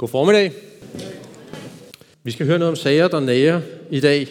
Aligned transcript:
God 0.00 0.08
formiddag. 0.08 0.52
Vi 2.22 2.30
skal 2.30 2.46
høre 2.46 2.58
noget 2.58 2.70
om 2.70 2.76
sager, 2.76 3.08
der 3.08 3.20
nærer 3.20 3.60
i 3.90 4.00
dag, 4.00 4.28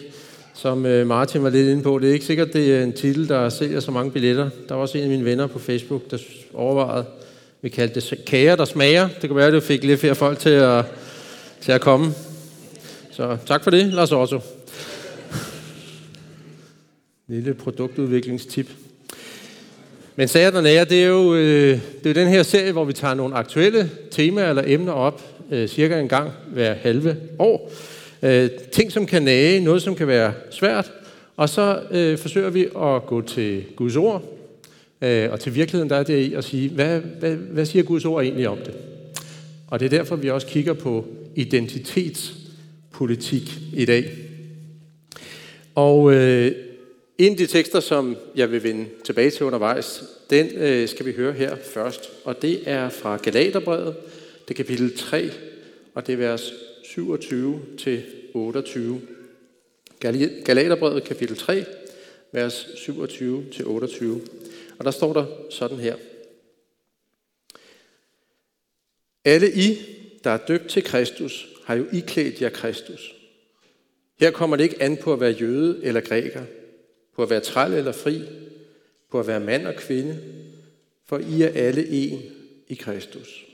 som 0.54 0.86
øh, 0.86 1.06
Martin 1.06 1.42
var 1.42 1.50
lidt 1.50 1.68
inde 1.68 1.82
på. 1.82 1.98
Det 1.98 2.08
er 2.08 2.12
ikke 2.12 2.24
sikkert, 2.24 2.52
det 2.52 2.76
er 2.76 2.82
en 2.82 2.92
titel, 2.92 3.28
der 3.28 3.48
sælger 3.48 3.80
så 3.80 3.90
mange 3.90 4.10
billetter. 4.10 4.50
Der 4.68 4.74
var 4.74 4.82
også 4.82 4.98
en 4.98 5.04
af 5.04 5.10
mine 5.10 5.24
venner 5.24 5.46
på 5.46 5.58
Facebook, 5.58 6.10
der 6.10 6.18
overvejede, 6.54 7.04
vi 7.62 7.68
kaldte 7.68 8.00
det 8.00 8.24
kager, 8.26 8.56
der 8.56 8.64
smager. 8.64 9.08
Det 9.08 9.28
kan 9.28 9.36
være, 9.36 9.46
at 9.46 9.52
det 9.52 9.62
fik 9.62 9.84
lidt 9.84 10.00
flere 10.00 10.14
folk 10.14 10.38
til 10.38 10.50
at, 10.50 10.84
til 11.60 11.72
at 11.72 11.80
komme. 11.80 12.14
Så 13.10 13.36
tak 13.46 13.64
for 13.64 13.70
det, 13.70 13.86
Lars 13.86 14.12
Otto. 14.12 14.40
Lille 17.28 17.54
produktudviklingstip. 17.54 18.70
Men 20.16 20.28
sager 20.28 20.50
der 20.50 20.60
nære, 20.60 20.84
det 20.84 21.02
er 21.02 21.08
jo 21.08 21.34
øh, 21.34 21.78
det 22.04 22.10
er 22.10 22.14
den 22.14 22.28
her 22.28 22.42
serie, 22.42 22.72
hvor 22.72 22.84
vi 22.84 22.92
tager 22.92 23.14
nogle 23.14 23.34
aktuelle 23.34 23.90
temaer 24.10 24.48
eller 24.48 24.62
emner 24.66 24.92
op, 24.92 25.22
øh, 25.50 25.68
cirka 25.68 26.00
en 26.00 26.08
gang 26.08 26.30
hver 26.52 26.74
halve 26.74 27.16
år. 27.38 27.72
Øh, 28.22 28.50
ting, 28.72 28.92
som 28.92 29.06
kan 29.06 29.22
nage, 29.22 29.60
noget, 29.60 29.82
som 29.82 29.94
kan 29.94 30.06
være 30.06 30.32
svært, 30.50 30.92
og 31.36 31.48
så 31.48 31.80
øh, 31.90 32.18
forsøger 32.18 32.50
vi 32.50 32.64
at 32.64 33.06
gå 33.06 33.22
til 33.22 33.64
Guds 33.76 33.96
ord, 33.96 34.22
øh, 35.02 35.32
og 35.32 35.40
til 35.40 35.54
virkeligheden, 35.54 35.90
der 35.90 35.96
er 35.96 36.02
det 36.02 36.18
i 36.18 36.34
at 36.34 36.44
sige, 36.44 36.68
hvad, 36.68 37.00
hvad, 37.00 37.34
hvad 37.34 37.64
siger 37.64 37.82
Guds 37.82 38.04
ord 38.04 38.22
egentlig 38.22 38.48
om 38.48 38.58
det? 38.58 38.74
Og 39.66 39.80
det 39.80 39.86
er 39.86 39.98
derfor, 39.98 40.16
vi 40.16 40.30
også 40.30 40.46
kigger 40.46 40.72
på 40.72 41.06
identitetspolitik 41.34 43.58
i 43.72 43.84
dag. 43.84 44.10
Og 45.74 46.14
øh, 46.14 46.52
en 47.20 47.32
af 47.32 47.36
de 47.36 47.46
tekster, 47.46 47.80
som 47.80 48.16
jeg 48.34 48.52
vil 48.52 48.62
vende 48.62 48.88
tilbage 49.04 49.30
til 49.30 49.46
undervejs, 49.46 50.04
den 50.30 50.46
øh, 50.54 50.88
skal 50.88 51.06
vi 51.06 51.12
høre 51.12 51.32
her 51.32 51.56
først. 51.56 52.10
Og 52.24 52.42
det 52.42 52.68
er 52.68 52.88
fra 52.88 53.16
Galaterbrevet, 53.16 53.96
det 54.48 54.50
er 54.50 54.54
kapitel 54.54 54.96
3, 54.96 55.30
og 55.94 56.06
det 56.06 56.12
er 56.12 56.16
vers 56.16 56.52
27 56.84 57.62
til 57.78 58.04
28. 58.34 59.00
Galaterbrevet 60.44 61.04
kapitel 61.04 61.36
3, 61.36 61.64
vers 62.32 62.66
27 62.76 63.44
til 63.52 63.66
28. 63.66 64.20
Og 64.78 64.84
der 64.84 64.90
står 64.90 65.12
der 65.12 65.26
sådan 65.50 65.78
her. 65.78 65.96
Alle 69.24 69.52
I, 69.52 69.78
der 70.24 70.30
er 70.30 70.46
døbt 70.48 70.68
til 70.68 70.82
Kristus, 70.82 71.48
har 71.64 71.74
jo 71.74 71.86
iklædt 71.92 72.42
jer 72.42 72.48
Kristus. 72.48 73.14
Her 74.20 74.30
kommer 74.30 74.56
det 74.56 74.64
ikke 74.64 74.82
an 74.82 74.96
på 74.96 75.12
at 75.12 75.20
være 75.20 75.30
jøde 75.30 75.80
eller 75.82 76.00
græker, 76.00 76.42
på 77.20 77.24
at 77.24 77.30
være 77.30 77.40
træl 77.40 77.72
eller 77.72 77.92
fri, 77.92 78.22
på 79.10 79.20
at 79.20 79.26
være 79.26 79.40
mand 79.40 79.66
og 79.66 79.74
kvinde, 79.74 80.20
for 81.06 81.18
I 81.18 81.42
er 81.42 81.48
alle 81.48 81.88
en 81.88 82.22
i 82.68 82.74
Kristus. 82.74 83.44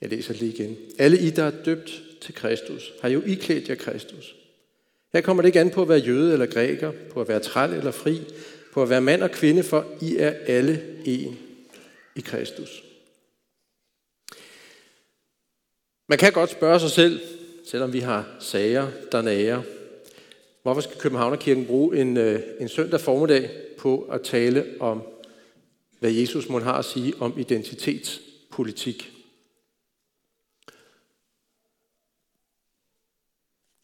Jeg 0.00 0.10
læser 0.10 0.34
lige 0.34 0.52
igen. 0.52 0.76
Alle 0.98 1.18
I, 1.18 1.30
der 1.30 1.44
er 1.44 1.62
døbt 1.64 2.02
til 2.20 2.34
Kristus, 2.34 2.92
har 3.00 3.08
jo 3.08 3.22
iklædt 3.22 3.68
jer 3.68 3.74
Kristus. 3.74 4.34
Her 5.12 5.20
kommer 5.20 5.42
det 5.42 5.48
ikke 5.48 5.60
an 5.60 5.70
på 5.70 5.82
at 5.82 5.88
være 5.88 5.98
jøde 5.98 6.32
eller 6.32 6.46
græker, 6.46 6.92
på 7.10 7.20
at 7.20 7.28
være 7.28 7.40
træl 7.40 7.72
eller 7.72 7.90
fri, 7.90 8.20
på 8.72 8.82
at 8.82 8.90
være 8.90 9.00
mand 9.00 9.22
og 9.22 9.30
kvinde, 9.30 9.62
for 9.62 9.86
I 10.02 10.16
er 10.16 10.34
alle 10.46 10.96
en 11.04 11.38
i 12.16 12.20
Kristus. 12.20 12.84
Man 16.08 16.18
kan 16.18 16.32
godt 16.32 16.50
spørge 16.50 16.80
sig 16.80 16.90
selv, 16.90 17.20
selvom 17.66 17.92
vi 17.92 18.00
har 18.00 18.36
sager, 18.40 18.90
der 19.12 19.22
nærer, 19.22 19.62
Hvorfor 20.64 20.80
skal 20.80 21.00
Københavnerkirken 21.00 21.66
bruge 21.66 21.96
en, 21.96 22.16
øh, 22.16 22.40
en 22.60 22.68
søndag 22.68 23.00
formiddag 23.00 23.50
på 23.78 24.08
at 24.12 24.22
tale 24.22 24.64
om, 24.80 25.02
hvad 26.00 26.10
Jesus 26.10 26.48
må 26.48 26.60
har 26.60 26.72
at 26.72 26.84
sige 26.84 27.14
om 27.20 27.38
identitetspolitik? 27.38 29.12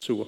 Super. 0.03 0.25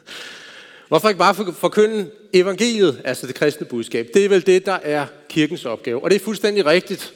Hvorfor 0.88 1.08
ikke 1.08 1.18
bare 1.18 1.52
forkynde 1.52 2.10
evangeliet, 2.32 3.02
altså 3.04 3.26
det 3.26 3.34
kristne 3.34 3.66
budskab? 3.66 4.08
Det 4.14 4.24
er 4.24 4.28
vel 4.28 4.46
det, 4.46 4.66
der 4.66 4.78
er 4.82 5.06
kirkens 5.28 5.64
opgave. 5.64 6.04
Og 6.04 6.10
det 6.10 6.16
er 6.16 6.24
fuldstændig 6.24 6.66
rigtigt. 6.66 7.14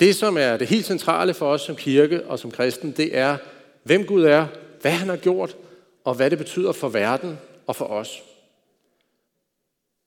Det, 0.00 0.16
som 0.16 0.36
er 0.36 0.56
det 0.56 0.68
helt 0.68 0.86
centrale 0.86 1.34
for 1.34 1.52
os 1.52 1.62
som 1.62 1.76
kirke 1.76 2.26
og 2.26 2.38
som 2.38 2.50
kristen, 2.50 2.92
det 2.92 3.16
er, 3.16 3.36
hvem 3.82 4.06
Gud 4.06 4.24
er, 4.24 4.46
hvad 4.80 4.92
han 4.92 5.08
har 5.08 5.16
gjort, 5.16 5.56
og 6.04 6.14
hvad 6.14 6.30
det 6.30 6.38
betyder 6.38 6.72
for 6.72 6.88
verden 6.88 7.38
og 7.66 7.76
for 7.76 7.84
os. 7.84 8.22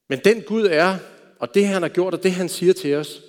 Men 0.10 0.20
den 0.24 0.42
Gud 0.42 0.68
er, 0.72 0.98
og 1.40 1.54
det 1.54 1.68
han 1.68 1.82
har 1.82 1.90
gjort, 1.90 2.14
og 2.14 2.24
det 2.24 2.32
han 2.32 2.50
siger 2.50 2.74
til 2.74 2.96
os, 2.96 3.22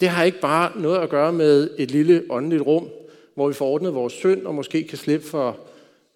det 0.00 0.08
har 0.08 0.24
ikke 0.24 0.40
bare 0.40 0.80
noget 0.80 0.98
at 0.98 1.08
gøre 1.08 1.32
med 1.32 1.70
et 1.78 1.90
lille 1.90 2.24
åndeligt 2.30 2.62
rum, 2.62 2.88
hvor 3.34 3.48
vi 3.48 3.54
får 3.54 3.66
ordnet 3.66 3.94
vores 3.94 4.12
synd 4.12 4.46
og 4.46 4.54
måske 4.54 4.84
kan 4.84 4.98
slippe 4.98 5.26
for 5.26 5.60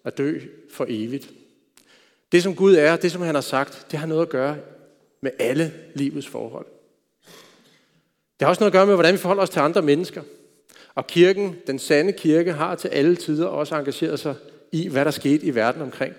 at 0.03 0.17
dø 0.17 0.39
for 0.71 0.85
evigt. 0.89 1.29
Det 2.31 2.43
som 2.43 2.55
Gud 2.55 2.75
er, 2.75 2.95
det 2.95 3.11
som 3.11 3.21
han 3.21 3.35
har 3.35 3.41
sagt, 3.41 3.87
det 3.91 3.99
har 3.99 4.07
noget 4.07 4.21
at 4.21 4.29
gøre 4.29 4.57
med 5.21 5.31
alle 5.39 5.73
livets 5.93 6.27
forhold. 6.27 6.65
Det 8.39 8.45
har 8.45 8.49
også 8.49 8.61
noget 8.61 8.71
at 8.71 8.73
gøre 8.73 8.85
med, 8.85 8.93
hvordan 8.93 9.13
vi 9.13 9.17
forholder 9.17 9.43
os 9.43 9.49
til 9.49 9.59
andre 9.59 9.81
mennesker. 9.81 10.21
Og 10.95 11.07
kirken, 11.07 11.55
den 11.67 11.79
sande 11.79 12.13
kirke, 12.13 12.53
har 12.53 12.75
til 12.75 12.87
alle 12.87 13.15
tider 13.15 13.47
også 13.47 13.75
engageret 13.75 14.19
sig 14.19 14.35
i, 14.71 14.87
hvad 14.87 15.05
der 15.05 15.11
skete 15.11 15.45
i 15.45 15.55
verden 15.55 15.81
omkring 15.81 16.13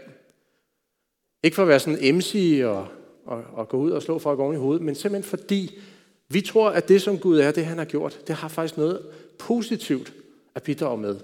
ikke 1.46 1.54
for 1.54 1.62
at 1.62 1.68
være 1.68 1.80
sådan 1.80 2.16
MC 2.16 2.60
og, 2.64 2.86
og, 3.26 3.42
og 3.52 3.68
gå 3.68 3.76
ud 3.76 3.90
og 3.90 4.02
slå 4.02 4.18
folk 4.18 4.40
oven 4.40 4.54
i 4.54 4.58
hovedet, 4.58 4.82
men 4.82 4.94
simpelthen 4.94 5.30
fordi 5.30 5.78
vi 6.28 6.40
tror, 6.40 6.70
at 6.70 6.88
det, 6.88 7.02
som 7.02 7.18
Gud 7.18 7.38
er, 7.38 7.50
det 7.50 7.66
han 7.66 7.78
har 7.78 7.84
gjort, 7.84 8.20
det 8.26 8.34
har 8.34 8.48
faktisk 8.48 8.76
noget 8.76 9.00
positivt 9.38 10.12
at 10.54 10.62
bidrage 10.62 10.98
med. 10.98 11.16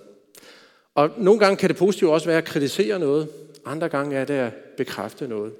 Og 0.94 1.10
nogle 1.18 1.40
gange 1.40 1.56
kan 1.56 1.68
det 1.68 1.76
positive 1.76 2.12
også 2.12 2.26
være 2.26 2.38
at 2.38 2.44
kritisere 2.44 2.98
noget, 2.98 3.28
andre 3.64 3.88
gange 3.88 4.16
er 4.16 4.24
det 4.24 4.34
at 4.34 4.54
bekræfte 4.76 5.28
noget. 5.28 5.52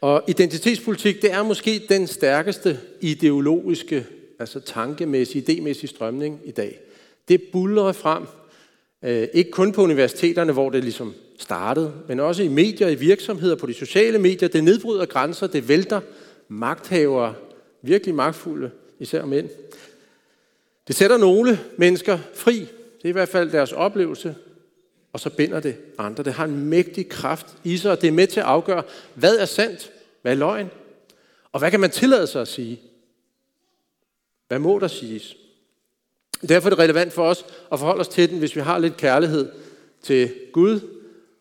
Og 0.00 0.22
identitetspolitik, 0.28 1.22
det 1.22 1.32
er 1.32 1.42
måske 1.42 1.82
den 1.88 2.06
stærkeste 2.06 2.80
ideologiske, 3.00 4.06
altså 4.38 4.60
tankemæssige, 4.60 5.44
idémæssige 5.48 5.86
strømning 5.86 6.40
i 6.44 6.50
dag. 6.50 6.78
Det 7.28 7.42
buller 7.52 7.92
frem, 7.92 8.26
Øh, 9.04 9.28
ikke 9.32 9.50
kun 9.50 9.72
på 9.72 9.82
universiteterne, 9.82 10.52
hvor 10.52 10.70
det 10.70 10.84
ligesom 10.84 11.14
startede, 11.38 11.92
men 12.08 12.20
også 12.20 12.42
i 12.42 12.48
medier, 12.48 12.88
i 12.88 12.94
virksomheder, 12.94 13.56
på 13.56 13.66
de 13.66 13.74
sociale 13.74 14.18
medier. 14.18 14.48
Det 14.48 14.64
nedbryder 14.64 15.06
grænser, 15.06 15.46
det 15.46 15.68
vælter 15.68 16.00
magthavere, 16.48 17.34
virkelig 17.82 18.14
magtfulde, 18.14 18.70
især 18.98 19.24
mænd. 19.24 19.48
Det 20.88 20.96
sætter 20.96 21.16
nogle 21.16 21.58
mennesker 21.76 22.18
fri, 22.34 22.58
det 22.58 23.04
er 23.04 23.08
i 23.08 23.12
hvert 23.12 23.28
fald 23.28 23.50
deres 23.50 23.72
oplevelse, 23.72 24.34
og 25.12 25.20
så 25.20 25.30
binder 25.30 25.60
det 25.60 25.76
andre. 25.98 26.24
Det 26.24 26.32
har 26.32 26.44
en 26.44 26.64
mægtig 26.64 27.08
kraft 27.08 27.46
i 27.64 27.76
sig, 27.76 27.90
og 27.90 28.00
det 28.00 28.08
er 28.08 28.12
med 28.12 28.26
til 28.26 28.40
at 28.40 28.46
afgøre, 28.46 28.82
hvad 29.14 29.36
er 29.36 29.44
sandt, 29.44 29.92
hvad 30.22 30.32
er 30.32 30.36
løgn, 30.36 30.70
og 31.52 31.58
hvad 31.58 31.70
kan 31.70 31.80
man 31.80 31.90
tillade 31.90 32.26
sig 32.26 32.42
at 32.42 32.48
sige? 32.48 32.80
Hvad 34.48 34.58
må 34.58 34.78
der 34.78 34.88
siges? 34.88 35.36
Derfor 36.48 36.68
er 36.68 36.70
det 36.70 36.78
relevant 36.78 37.12
for 37.12 37.24
os 37.24 37.46
at 37.72 37.78
forholde 37.78 38.00
os 38.00 38.08
til 38.08 38.30
den, 38.30 38.38
hvis 38.38 38.56
vi 38.56 38.60
har 38.60 38.78
lidt 38.78 38.96
kærlighed 38.96 39.52
til 40.02 40.34
Gud 40.52 40.80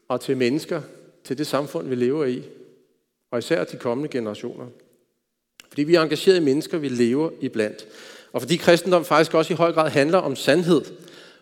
og 0.08 0.22
til 0.22 0.38
mennesker, 0.38 0.82
til 1.24 1.38
det 1.38 1.48
samfund, 1.48 1.88
vi 1.88 1.96
lever 1.96 2.26
i, 2.26 2.44
og 3.32 3.40
især 3.40 3.64
de 3.64 3.78
kommende 3.78 4.10
generationer. 4.10 4.68
Fordi 5.68 5.84
vi 5.84 5.96
er 5.96 6.02
engageret 6.02 6.38
i 6.38 6.44
mennesker, 6.44 6.78
vi 6.78 6.90
lever 6.90 7.32
i 7.42 7.50
blandt. 7.50 7.88
Og 8.34 8.42
fordi 8.42 8.56
kristendom 8.56 9.06
faktisk 9.06 9.34
også 9.34 9.54
i 9.54 9.56
høj 9.56 9.72
grad 9.72 9.90
handler 9.90 10.18
om 10.18 10.36
sandhed, 10.36 10.82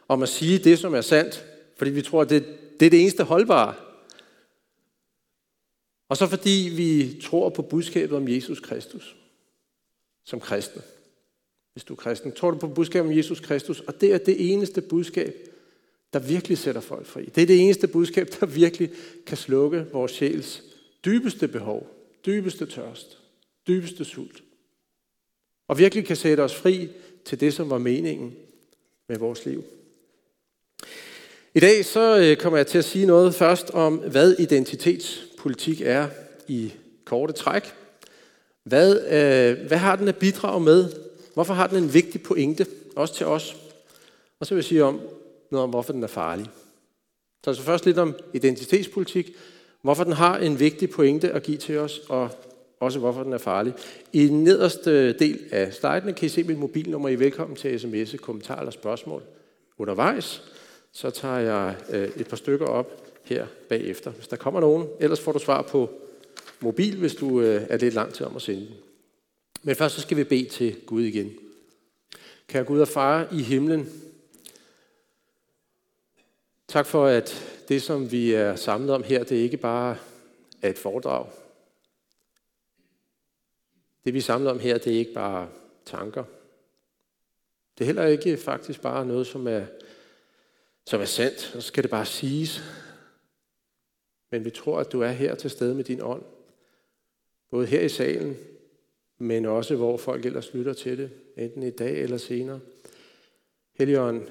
om 0.07 0.23
at 0.23 0.29
sige 0.29 0.57
det, 0.57 0.79
som 0.79 0.93
er 0.93 1.01
sandt, 1.01 1.45
fordi 1.77 1.91
vi 1.91 2.01
tror, 2.01 2.21
at 2.21 2.29
det, 2.29 2.45
det 2.79 2.85
er 2.85 2.89
det 2.89 3.01
eneste 3.01 3.23
holdbare. 3.23 3.73
Og 6.09 6.17
så 6.17 6.27
fordi 6.27 6.71
vi 6.75 7.21
tror 7.23 7.49
på 7.49 7.61
budskabet 7.61 8.17
om 8.17 8.27
Jesus 8.27 8.59
Kristus 8.59 9.15
som 10.25 10.39
kristen. 10.39 10.81
Hvis 11.73 11.83
du 11.83 11.93
er 11.93 11.97
kristen, 11.97 12.31
tror 12.31 12.51
du 12.51 12.57
på 12.57 12.67
budskabet 12.67 13.11
om 13.11 13.17
Jesus 13.17 13.39
Kristus, 13.39 13.79
og 13.79 14.01
det 14.01 14.13
er 14.13 14.17
det 14.17 14.51
eneste 14.53 14.81
budskab, 14.81 15.35
der 16.13 16.19
virkelig 16.19 16.57
sætter 16.57 16.81
folk 16.81 17.05
fri. 17.05 17.25
Det 17.25 17.41
er 17.41 17.47
det 17.47 17.61
eneste 17.61 17.87
budskab, 17.87 18.27
der 18.39 18.45
virkelig 18.45 18.91
kan 19.25 19.37
slukke 19.37 19.85
vores 19.91 20.11
sjæls 20.11 20.63
dybeste 21.05 21.47
behov, 21.47 21.87
dybeste 22.25 22.65
tørst, 22.65 23.17
dybeste 23.67 24.05
sult. 24.05 24.43
Og 25.67 25.77
virkelig 25.77 26.05
kan 26.05 26.15
sætte 26.15 26.41
os 26.41 26.55
fri 26.55 26.89
til 27.25 27.39
det, 27.39 27.53
som 27.53 27.69
var 27.69 27.77
meningen 27.77 28.35
med 29.07 29.17
vores 29.17 29.45
liv. 29.45 29.63
I 31.53 31.59
dag 31.59 31.85
så 31.85 32.19
øh, 32.19 32.37
kommer 32.37 32.57
jeg 32.57 32.67
til 32.67 32.77
at 32.77 32.85
sige 32.85 33.05
noget 33.05 33.35
først 33.35 33.69
om, 33.69 33.95
hvad 33.97 34.35
identitetspolitik 34.39 35.81
er 35.81 36.07
i 36.47 36.73
korte 37.05 37.33
træk. 37.33 37.73
Hvad, 38.63 38.95
øh, 39.05 39.67
hvad 39.67 39.77
har 39.77 39.95
den 39.95 40.07
at 40.07 40.17
bidrage 40.17 40.59
med? 40.59 41.10
Hvorfor 41.33 41.53
har 41.53 41.67
den 41.67 41.83
en 41.83 41.93
vigtig 41.93 42.23
pointe, 42.23 42.65
også 42.95 43.15
til 43.15 43.25
os? 43.25 43.57
Og 44.39 44.47
så 44.47 44.53
vil 44.53 44.59
jeg 44.59 44.65
sige 44.65 44.83
om, 44.83 44.99
noget 45.51 45.63
om, 45.63 45.69
hvorfor 45.69 45.93
den 45.93 46.03
er 46.03 46.07
farlig. 46.07 46.45
Så 47.43 47.49
altså 47.49 47.63
først 47.63 47.85
lidt 47.85 47.97
om 47.97 48.15
identitetspolitik, 48.33 49.35
hvorfor 49.81 50.03
den 50.03 50.13
har 50.13 50.37
en 50.37 50.59
vigtig 50.59 50.89
pointe 50.89 51.31
at 51.31 51.43
give 51.43 51.57
til 51.57 51.77
os, 51.77 52.01
og 52.09 52.29
også 52.79 52.99
hvorfor 52.99 53.23
den 53.23 53.33
er 53.33 53.37
farlig. 53.37 53.73
I 54.13 54.27
den 54.27 54.43
nederste 54.43 55.13
del 55.13 55.39
af 55.51 55.73
sliden 55.73 56.13
kan 56.13 56.25
I 56.25 56.29
se 56.29 56.43
mit 56.43 56.57
mobilnummer. 56.57 57.09
I 57.09 57.13
er 57.13 57.17
velkommen 57.17 57.55
til 57.55 57.67
at 57.67 57.81
sms'e 57.81 58.17
kommentarer 58.17 58.59
eller 58.59 58.71
spørgsmål 58.71 59.23
undervejs, 59.77 60.43
så 60.91 61.09
tager 61.09 61.37
jeg 61.37 61.75
øh, 61.89 62.09
et 62.17 62.27
par 62.27 62.37
stykker 62.37 62.65
op 62.65 63.01
her 63.23 63.45
bagefter, 63.69 64.11
hvis 64.11 64.27
der 64.27 64.35
kommer 64.35 64.59
nogen. 64.59 64.87
Ellers 64.99 65.19
får 65.19 65.31
du 65.31 65.39
svar 65.39 65.61
på 65.61 65.89
mobil, 66.59 66.95
hvis 66.95 67.15
du 67.15 67.41
øh, 67.41 67.61
er 67.69 67.77
lidt 67.77 67.93
lang 67.93 68.13
tid 68.13 68.25
om 68.25 68.35
at 68.35 68.41
sende 68.41 68.61
den. 68.61 68.75
Men 69.63 69.75
først 69.75 69.95
så 69.95 70.01
skal 70.01 70.17
vi 70.17 70.23
bede 70.23 70.49
til 70.49 70.85
Gud 70.85 71.03
igen. 71.03 71.37
Kære 72.47 72.63
Gud 72.63 72.79
og 72.79 72.87
far 72.87 73.27
i 73.31 73.41
himlen, 73.41 73.89
tak 76.67 76.85
for, 76.85 77.05
at 77.05 77.61
det, 77.67 77.81
som 77.81 78.11
vi 78.11 78.33
er 78.33 78.55
samlet 78.55 78.89
om 78.89 79.03
her, 79.03 79.23
det 79.23 79.35
ikke 79.35 79.57
bare 79.57 79.97
er 80.61 80.69
et 80.69 80.77
foredrag. 80.77 81.27
Det, 84.05 84.13
vi 84.13 84.17
er 84.17 84.21
samlet 84.23 84.51
om 84.51 84.59
her, 84.59 84.77
det 84.77 84.93
er 84.93 84.97
ikke 84.97 85.13
bare 85.13 85.49
tanker. 85.85 86.23
Det 87.77 87.83
er 87.83 87.85
heller 87.85 88.05
ikke 88.05 88.37
faktisk 88.37 88.81
bare 88.81 89.05
noget, 89.05 89.27
som 89.27 89.47
er, 89.47 89.65
som 90.85 91.01
er 91.01 91.05
sandt, 91.05 91.39
så 91.39 91.61
skal 91.61 91.83
det 91.83 91.91
bare 91.91 92.05
siges. 92.05 92.61
Men 94.29 94.45
vi 94.45 94.49
tror, 94.49 94.79
at 94.79 94.91
du 94.91 95.01
er 95.01 95.11
her 95.11 95.35
til 95.35 95.49
stede 95.49 95.75
med 95.75 95.83
din 95.83 96.01
ånd. 96.01 96.23
Både 97.49 97.65
her 97.65 97.81
i 97.81 97.89
salen, 97.89 98.37
men 99.21 99.45
også 99.45 99.75
hvor 99.75 99.97
folk 99.97 100.25
ellers 100.25 100.53
lytter 100.53 100.73
til 100.73 100.97
det, 100.97 101.11
enten 101.37 101.63
i 101.63 101.69
dag 101.69 102.01
eller 102.01 102.17
senere. 102.17 102.59
Helligånd, 103.73 104.27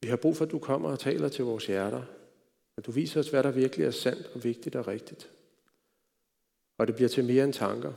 vi 0.00 0.08
har 0.08 0.16
brug 0.16 0.36
for, 0.36 0.44
at 0.44 0.50
du 0.50 0.58
kommer 0.58 0.90
og 0.90 0.98
taler 0.98 1.28
til 1.28 1.44
vores 1.44 1.66
hjerter. 1.66 2.02
At 2.76 2.86
du 2.86 2.90
viser 2.90 3.20
os, 3.20 3.28
hvad 3.28 3.42
der 3.42 3.50
virkelig 3.50 3.86
er 3.86 3.90
sandt 3.90 4.30
og 4.34 4.44
vigtigt 4.44 4.76
og 4.76 4.88
rigtigt. 4.88 5.30
Og 6.78 6.86
det 6.86 6.94
bliver 6.94 7.08
til 7.08 7.24
mere 7.24 7.44
end 7.44 7.52
tanker. 7.52 7.92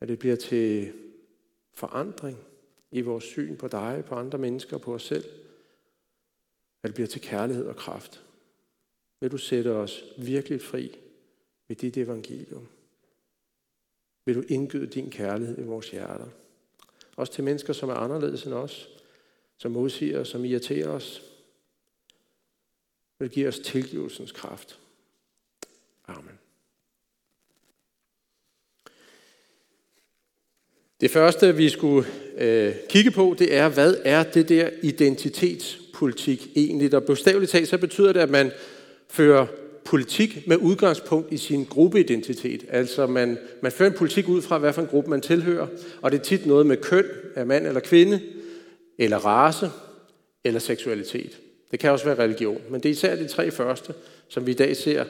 At 0.00 0.08
det 0.08 0.18
bliver 0.18 0.36
til 0.36 0.92
forandring 1.74 2.38
i 2.90 3.00
vores 3.00 3.24
syn 3.24 3.56
på 3.56 3.68
dig, 3.68 4.04
på 4.06 4.14
andre 4.14 4.38
mennesker 4.38 4.76
og 4.76 4.82
på 4.82 4.94
os 4.94 5.02
selv. 5.02 5.24
At 6.82 6.88
det 6.88 6.94
bliver 6.94 7.08
til 7.08 7.20
kærlighed 7.20 7.66
og 7.66 7.76
kraft. 7.76 8.24
Vil 9.20 9.30
du 9.30 9.38
sætte 9.38 9.72
os 9.72 10.04
virkelig 10.18 10.62
fri 10.62 10.98
med 11.68 11.76
dit 11.76 11.96
evangelium. 11.96 12.68
Vil 14.30 14.36
du 14.36 14.44
indgyde 14.48 14.86
din 14.86 15.10
kærlighed 15.10 15.58
i 15.58 15.62
vores 15.62 15.90
hjerter. 15.90 16.26
Også 17.16 17.32
til 17.32 17.44
mennesker, 17.44 17.72
som 17.72 17.88
er 17.88 17.94
anderledes 17.94 18.44
end 18.44 18.54
os, 18.54 18.88
som 19.58 19.72
modsiger 19.72 20.20
os, 20.20 20.28
som 20.28 20.44
irriterer 20.44 20.88
os. 20.88 21.22
Vil 23.18 23.30
give 23.30 23.48
os 23.48 23.58
tilgivelsens 23.58 24.32
kraft. 24.32 24.78
Amen. 26.06 26.38
Det 31.00 31.10
første, 31.10 31.56
vi 31.56 31.68
skulle 31.68 32.08
øh, 32.36 32.74
kigge 32.88 33.10
på, 33.10 33.36
det 33.38 33.54
er, 33.54 33.68
hvad 33.68 33.96
er 34.04 34.22
det 34.22 34.48
der 34.48 34.70
identitetspolitik 34.82 36.48
egentlig? 36.56 36.94
Og 36.94 37.04
bogstaveligt 37.04 37.52
talt, 37.52 37.68
så 37.68 37.78
betyder 37.78 38.12
det, 38.12 38.20
at 38.20 38.30
man 38.30 38.52
fører 39.08 39.46
politik 39.90 40.46
med 40.46 40.56
udgangspunkt 40.56 41.32
i 41.32 41.36
sin 41.36 41.64
gruppeidentitet. 41.64 42.64
Altså 42.68 43.06
man, 43.06 43.38
man 43.62 43.72
fører 43.72 43.90
en 43.90 43.96
politik 43.96 44.28
ud 44.28 44.42
fra, 44.42 44.58
hvad 44.58 44.72
for 44.72 44.82
en 44.82 44.88
gruppe 44.88 45.10
man 45.10 45.20
tilhører, 45.20 45.66
og 46.02 46.12
det 46.12 46.18
er 46.18 46.22
tit 46.22 46.46
noget 46.46 46.66
med 46.66 46.76
køn, 46.76 47.04
er 47.34 47.44
mand 47.44 47.66
eller 47.66 47.80
kvinde, 47.80 48.20
eller 48.98 49.16
race, 49.16 49.70
eller 50.44 50.60
seksualitet. 50.60 51.38
Det 51.70 51.78
kan 51.78 51.90
også 51.90 52.04
være 52.04 52.18
religion, 52.18 52.60
men 52.70 52.80
det 52.80 52.88
er 52.88 52.92
især 52.92 53.16
de 53.16 53.28
tre 53.28 53.50
første, 53.50 53.94
som 54.28 54.46
vi 54.46 54.50
i 54.50 54.54
dag 54.54 54.76
ser, 54.76 55.04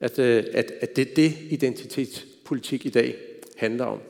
at, 0.00 0.18
øh, 0.18 0.44
at, 0.52 0.72
at 0.80 0.96
det 0.96 1.10
er 1.10 1.14
det 1.14 1.34
identitetspolitik 1.50 2.86
i 2.86 2.90
dag 2.90 3.16
handler 3.56 3.84
om. 3.84 4.00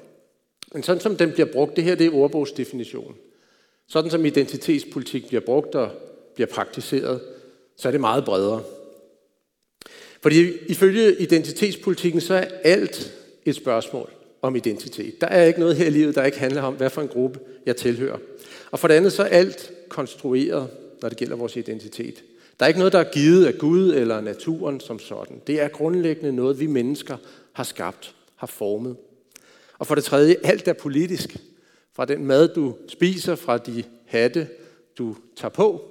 Men 0.73 0.83
sådan 0.83 1.01
som 1.01 1.17
den 1.17 1.33
bliver 1.33 1.53
brugt, 1.53 1.77
det 1.77 1.85
her 1.85 1.95
det 1.95 2.07
er 2.07 2.15
ordbogsdefinition. 2.15 3.15
Sådan 3.89 4.11
som 4.11 4.25
identitetspolitik 4.25 5.27
bliver 5.29 5.41
brugt 5.41 5.75
og 5.75 5.91
bliver 6.35 6.49
praktiseret, 6.49 7.21
så 7.77 7.89
er 7.89 7.93
det 7.93 8.01
meget 8.01 8.25
bredere. 8.25 8.63
Fordi 10.23 10.53
ifølge 10.67 11.17
identitetspolitikken, 11.21 12.21
så 12.21 12.35
er 12.35 12.49
alt 12.65 13.13
et 13.45 13.57
spørgsmål 13.57 14.11
om 14.43 14.57
identitet. 14.57 15.21
Der 15.21 15.27
er 15.27 15.45
ikke 15.45 15.61
noget 15.61 15.77
her 15.77 15.87
i 15.87 15.91
livet, 15.91 16.15
der 16.15 16.25
ikke 16.25 16.39
handler 16.39 16.63
om, 16.63 16.75
hvad 16.75 16.91
for 16.91 17.03
en 17.03 17.09
gruppe 17.09 17.41
jeg 17.67 17.77
tilhører. 17.77 18.19
Og 18.71 18.79
for 18.79 18.89
det 18.89 18.95
andet, 18.95 19.13
så 19.13 19.23
er 19.23 19.27
alt 19.27 19.73
konstrueret, 19.89 20.69
når 21.03 21.09
det 21.09 21.19
gælder 21.19 21.37
vores 21.37 21.57
identitet. 21.57 22.25
Der 22.61 22.67
er 22.67 22.69
ikke 22.69 22.79
noget, 22.79 22.93
der 22.93 22.99
er 22.99 23.13
givet 23.13 23.47
af 23.47 23.59
Gud 23.59 23.93
eller 23.95 24.21
naturen 24.21 24.81
som 24.81 24.99
sådan. 24.99 25.41
Det 25.47 25.61
er 25.61 25.69
grundlæggende 25.69 26.33
noget, 26.33 26.61
vi 26.61 26.67
mennesker 26.67 27.17
har 27.53 27.65
skabt, 27.65 28.15
har 28.37 28.47
formet. 28.47 28.97
Og 29.79 29.87
for 29.87 29.95
det 29.95 30.05
tredje, 30.05 30.37
alt 30.45 30.69
er 30.69 30.73
politisk. 30.73 31.37
Fra 31.93 32.05
den 32.05 32.25
mad, 32.25 32.49
du 32.49 32.75
spiser, 32.89 33.35
fra 33.35 33.59
de 33.59 33.85
hatte, 34.07 34.49
du 34.99 35.17
tager 35.37 35.53
på, 35.53 35.85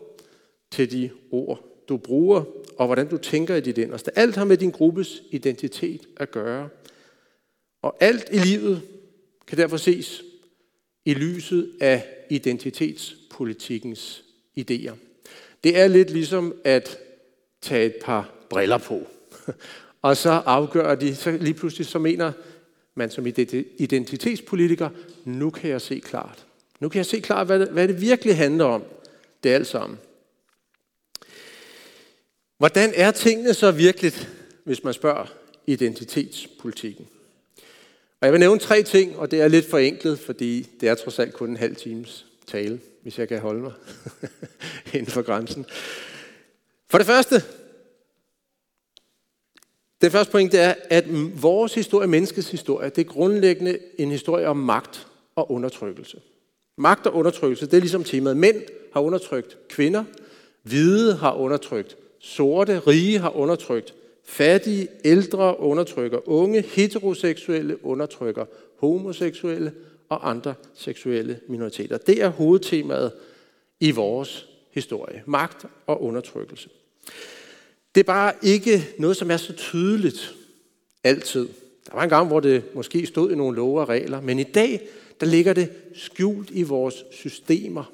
til 0.71 0.91
de 0.91 1.09
ord, 1.31 1.59
du 1.89 1.97
bruger, 1.97 2.43
og 2.79 2.85
hvordan 2.85 3.07
du 3.07 3.17
tænker 3.17 3.55
i 3.55 3.61
dit 3.61 3.77
inderste. 3.77 4.19
Alt 4.19 4.35
har 4.35 4.45
med 4.45 4.57
din 4.57 4.71
gruppes 4.71 5.23
identitet 5.31 6.01
at 6.17 6.31
gøre. 6.31 6.69
Og 7.81 7.97
alt 7.99 8.29
i 8.31 8.37
livet 8.37 8.81
kan 9.47 9.57
derfor 9.57 9.77
ses 9.77 10.23
i 11.05 11.13
lyset 11.13 11.71
af 11.81 12.05
identitetspolitikkens 12.29 14.23
idéer. 14.59 14.93
Det 15.63 15.79
er 15.79 15.87
lidt 15.87 16.09
ligesom 16.09 16.55
at 16.63 16.97
tage 17.61 17.85
et 17.85 17.95
par 18.03 18.33
briller 18.49 18.77
på, 18.77 19.07
og 20.01 20.17
så 20.17 20.29
afgør 20.29 20.95
de, 20.95 21.15
så 21.15 21.31
lige 21.31 21.53
pludselig 21.53 21.87
så 21.87 21.99
mener 21.99 22.31
man 22.95 23.11
som 23.11 23.27
identitetspolitiker, 23.77 24.89
nu 25.25 25.49
kan 25.49 25.69
jeg 25.69 25.81
se 25.81 25.99
klart. 25.99 26.45
Nu 26.79 26.89
kan 26.89 26.97
jeg 26.97 27.05
se 27.05 27.19
klart, 27.19 27.47
hvad 27.47 27.59
det, 27.59 27.67
hvad 27.67 27.87
det 27.87 28.01
virkelig 28.01 28.37
handler 28.37 28.65
om. 28.65 28.83
Det 29.43 29.51
er 29.51 29.55
alt 29.55 29.67
sammen. 29.67 29.99
Hvordan 32.59 32.91
er 32.95 33.11
tingene 33.11 33.53
så 33.53 33.71
virkeligt, 33.71 34.29
hvis 34.63 34.83
man 34.83 34.93
spørger 34.93 35.25
identitetspolitikken? 35.67 37.07
Og 38.21 38.25
jeg 38.25 38.31
vil 38.31 38.39
nævne 38.39 38.59
tre 38.59 38.83
ting, 38.83 39.17
og 39.17 39.31
det 39.31 39.41
er 39.41 39.47
lidt 39.47 39.69
forenklet, 39.69 40.19
fordi 40.19 40.69
det 40.81 40.89
er 40.89 40.95
trods 40.95 41.19
alt 41.19 41.33
kun 41.33 41.49
en 41.49 41.57
halv 41.57 41.75
times 41.75 42.25
tale, 42.47 42.79
hvis 43.01 43.19
jeg 43.19 43.27
kan 43.27 43.39
holde 43.39 43.61
mig 43.61 43.71
inden 44.93 45.11
for 45.11 45.21
grænsen. 45.21 45.65
For 46.89 46.97
det 46.97 47.07
første, 47.07 47.35
det 50.01 50.11
første 50.11 50.31
point 50.31 50.51
det 50.51 50.59
er, 50.59 50.75
at 50.89 51.05
vores 51.41 51.73
historie, 51.73 52.07
menneskets 52.07 52.51
historie, 52.51 52.89
det 52.89 53.07
er 53.07 53.11
grundlæggende 53.11 53.79
en 53.97 54.11
historie 54.11 54.47
om 54.47 54.57
magt 54.57 55.07
og 55.35 55.51
undertrykkelse. 55.51 56.21
Magt 56.77 57.07
og 57.07 57.13
undertrykkelse, 57.13 57.65
det 57.65 57.73
er 57.73 57.81
ligesom 57.81 58.03
temaet. 58.03 58.37
Mænd 58.37 58.61
har 58.93 59.01
undertrykt 59.01 59.67
kvinder, 59.69 60.03
hvide 60.63 61.15
har 61.15 61.33
undertrykt 61.33 61.97
sorte, 62.19 62.79
rige 62.79 63.19
har 63.19 63.35
undertrykt 63.35 63.93
fattige, 64.29 64.87
ældre 65.05 65.59
undertrykker 65.59 66.29
unge, 66.29 66.61
heteroseksuelle 66.61 67.85
undertrykker 67.85 68.45
homoseksuelle 68.79 69.71
og 70.09 70.29
andre 70.29 70.53
seksuelle 70.73 71.39
minoriteter. 71.47 71.97
Det 71.97 72.21
er 72.21 72.27
hovedtemaet 72.27 73.11
i 73.79 73.91
vores 73.91 74.47
historie. 74.71 75.23
Magt 75.25 75.65
og 75.87 76.03
undertrykkelse. 76.03 76.69
Det 77.95 78.01
er 78.01 78.05
bare 78.05 78.33
ikke 78.41 78.87
noget, 78.97 79.17
som 79.17 79.31
er 79.31 79.37
så 79.37 79.53
tydeligt 79.53 80.35
altid. 81.03 81.47
Der 81.87 81.95
var 81.95 82.03
en 82.03 82.09
gang, 82.09 82.27
hvor 82.27 82.39
det 82.39 82.63
måske 82.75 83.05
stod 83.05 83.31
i 83.31 83.35
nogle 83.35 83.55
love 83.55 83.81
og 83.81 83.89
regler, 83.89 84.21
men 84.21 84.39
i 84.39 84.43
dag, 84.43 84.87
der 85.19 85.25
ligger 85.25 85.53
det 85.53 85.69
skjult 85.93 86.49
i 86.51 86.63
vores 86.63 87.05
systemer. 87.11 87.91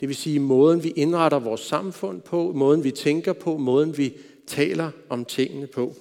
Det 0.00 0.08
vil 0.08 0.16
sige 0.16 0.40
måden, 0.40 0.84
vi 0.84 0.90
indretter 0.90 1.38
vores 1.38 1.60
samfund 1.60 2.20
på, 2.20 2.52
måden, 2.52 2.84
vi 2.84 2.90
tænker 2.90 3.32
på, 3.32 3.56
måden, 3.56 3.98
vi 3.98 4.16
taler 4.46 4.90
om 5.08 5.24
tingene 5.24 5.66
på. 5.66 5.94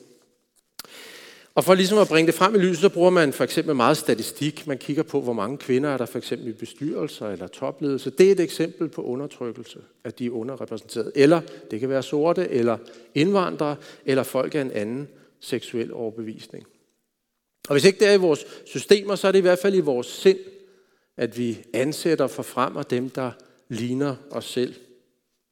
Og 1.55 1.63
for 1.63 1.73
ligesom 1.73 1.97
at 1.97 2.07
bringe 2.07 2.27
det 2.27 2.35
frem 2.35 2.55
i 2.55 2.57
lyset, 2.57 2.77
så 2.77 2.89
bruger 2.89 3.09
man 3.09 3.33
for 3.33 3.43
eksempel 3.43 3.75
meget 3.75 3.97
statistik. 3.97 4.67
Man 4.67 4.77
kigger 4.77 5.03
på, 5.03 5.21
hvor 5.21 5.33
mange 5.33 5.57
kvinder 5.57 5.89
er 5.89 5.97
der 5.97 6.05
for 6.05 6.17
eksempel 6.17 6.47
i 6.47 6.51
bestyrelser 6.51 7.29
eller 7.29 7.47
topledelse. 7.47 8.09
Det 8.09 8.27
er 8.27 8.31
et 8.31 8.39
eksempel 8.39 8.89
på 8.89 9.01
undertrykkelse, 9.03 9.79
at 10.03 10.19
de 10.19 10.25
er 10.25 10.31
underrepræsenteret. 10.31 11.12
Eller 11.15 11.41
det 11.71 11.79
kan 11.79 11.89
være 11.89 12.03
sorte, 12.03 12.50
eller 12.50 12.77
indvandrere, 13.15 13.75
eller 14.05 14.23
folk 14.23 14.55
af 14.55 14.62
en 14.62 14.71
anden 14.71 15.07
seksuel 15.39 15.93
overbevisning. 15.93 16.65
Og 17.69 17.73
hvis 17.73 17.85
ikke 17.85 18.00
det 18.00 18.07
er 18.07 18.13
i 18.13 18.17
vores 18.17 18.45
systemer, 18.65 19.15
så 19.15 19.27
er 19.27 19.31
det 19.31 19.39
i 19.39 19.41
hvert 19.41 19.59
fald 19.59 19.75
i 19.75 19.79
vores 19.79 20.07
sind, 20.07 20.39
at 21.17 21.38
vi 21.38 21.57
ansætter 21.73 22.27
for 22.27 22.43
frem 22.43 22.83
dem, 22.83 23.09
der 23.09 23.31
ligner 23.67 24.15
os 24.32 24.46
selv. 24.46 24.74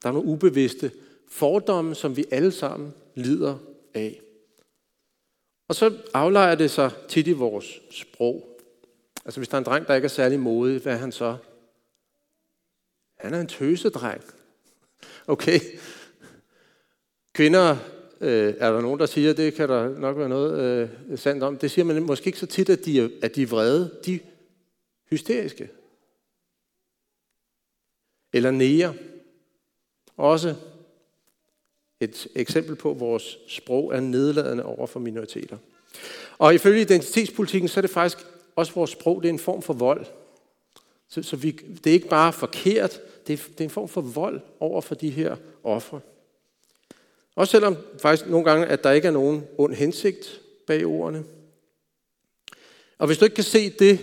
Der 0.04 0.10
er 0.10 0.14
nogle 0.14 0.30
ubevidste 0.30 0.92
fordomme, 1.28 1.96
som 1.96 2.18
vi 2.18 2.26
alle 2.32 2.52
sammen 2.52 2.94
lider 3.16 3.58
af. 3.94 4.22
Og 5.68 5.76
så 5.76 5.98
aflejer 6.14 6.56
det 6.56 6.72
sig 6.72 6.92
tit 7.08 7.28
i 7.28 7.32
vores 7.32 7.82
sprog. 7.92 8.60
Altså 9.26 9.40
hvis 9.40 9.48
der 9.48 9.56
er 9.56 9.60
en 9.60 9.66
dreng, 9.66 9.88
der 9.88 9.96
ikke 9.96 10.06
er 10.06 10.10
særlig 10.10 10.40
modig, 10.40 10.82
hvad 10.82 10.94
er 10.94 10.98
han 10.98 11.12
så? 11.12 11.38
Han 13.18 13.34
er 13.34 13.40
en 13.40 13.48
tøsedreng. 13.48 14.24
Okay. 15.28 15.60
Kvinder, 17.34 17.78
øh, 18.22 18.54
er 18.58 18.72
der 18.72 18.82
nogen, 18.82 19.00
der 19.00 19.06
siger, 19.06 19.34
det 19.34 19.54
kan 19.54 19.70
der 19.70 20.00
nok 20.00 20.18
være 20.18 20.30
noget 20.30 20.60
øh, 21.12 21.20
sandt 21.20 21.44
om. 21.44 21.58
Det 21.58 21.72
siger 21.72 21.86
man 21.86 22.04
måske 22.04 22.28
ikke 22.28 22.40
så 22.40 22.46
tit, 22.46 22.70
at 22.70 22.86
de 22.86 23.00
er, 23.00 23.10
at 23.22 23.36
de 23.36 23.42
er 23.42 23.48
vrede. 23.48 24.00
De 24.06 24.16
er 24.16 24.20
hysteriske 25.10 25.70
eller 28.34 28.52
nære. 28.52 28.94
Også 30.18 30.56
et 32.00 32.28
eksempel 32.36 32.76
på, 32.76 32.92
at 32.92 33.00
vores 33.00 33.38
sprog 33.48 33.96
er 33.96 34.00
nedladende 34.00 34.66
over 34.66 34.88
for 34.88 35.00
minoriteter. 35.00 35.58
Og 36.38 36.56
ifølge 36.56 36.82
identitetspolitikken, 36.82 37.68
så 37.68 37.80
er 37.80 37.82
det 37.82 37.92
faktisk 37.92 38.26
også 38.56 38.74
vores 38.74 38.90
sprog, 38.90 39.24
det 39.24 39.30
er 39.30 39.34
en 39.34 39.40
form 39.40 39.62
for 39.62 39.74
vold. 39.74 40.06
Så, 41.08 41.24
så 41.24 41.36
vi, 41.36 41.52
det 41.52 41.88
er 41.88 41.94
ikke 41.94 42.08
bare 42.08 42.34
forkert, 42.34 43.02
det 43.28 43.34
er, 43.34 43.44
det 43.52 43.60
er 43.60 43.64
en 43.64 43.70
form 43.70 43.90
for 43.90 44.02
vold 44.02 44.42
over 44.60 44.82
for 44.82 44.96
de 44.96 45.10
her 45.10 45.36
ofre. 45.64 46.00
Også 47.36 47.52
selvom 47.52 47.78
faktisk 48.02 48.30
nogle 48.30 48.46
gange, 48.46 48.66
at 48.66 48.84
der 48.84 48.92
ikke 48.92 49.08
er 49.08 49.12
nogen 49.12 49.44
ond 49.58 49.74
hensigt 49.74 50.42
bag 50.68 50.86
ordene. 50.86 51.24
Og 52.98 53.08
hvis 53.08 53.18
du 53.18 53.26
ikke 53.26 53.36
kan 53.36 53.44
se 53.44 53.70
det, 53.70 54.00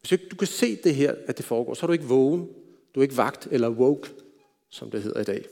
hvis 0.00 0.12
ikke 0.12 0.28
du 0.28 0.36
kan 0.36 0.48
se 0.48 0.76
det 0.76 0.94
her, 0.94 1.14
at 1.26 1.36
det 1.36 1.44
foregår, 1.44 1.74
så 1.74 1.82
er 1.82 1.86
du 1.86 1.92
ikke 1.92 2.04
vågen, 2.04 2.48
du 2.96 3.00
er 3.00 3.02
ikke 3.02 3.16
vagt 3.16 3.48
eller 3.50 3.68
woke, 3.68 4.08
som 4.70 4.90
det 4.90 5.02
hedder 5.02 5.20
i 5.20 5.24
dag. 5.24 5.44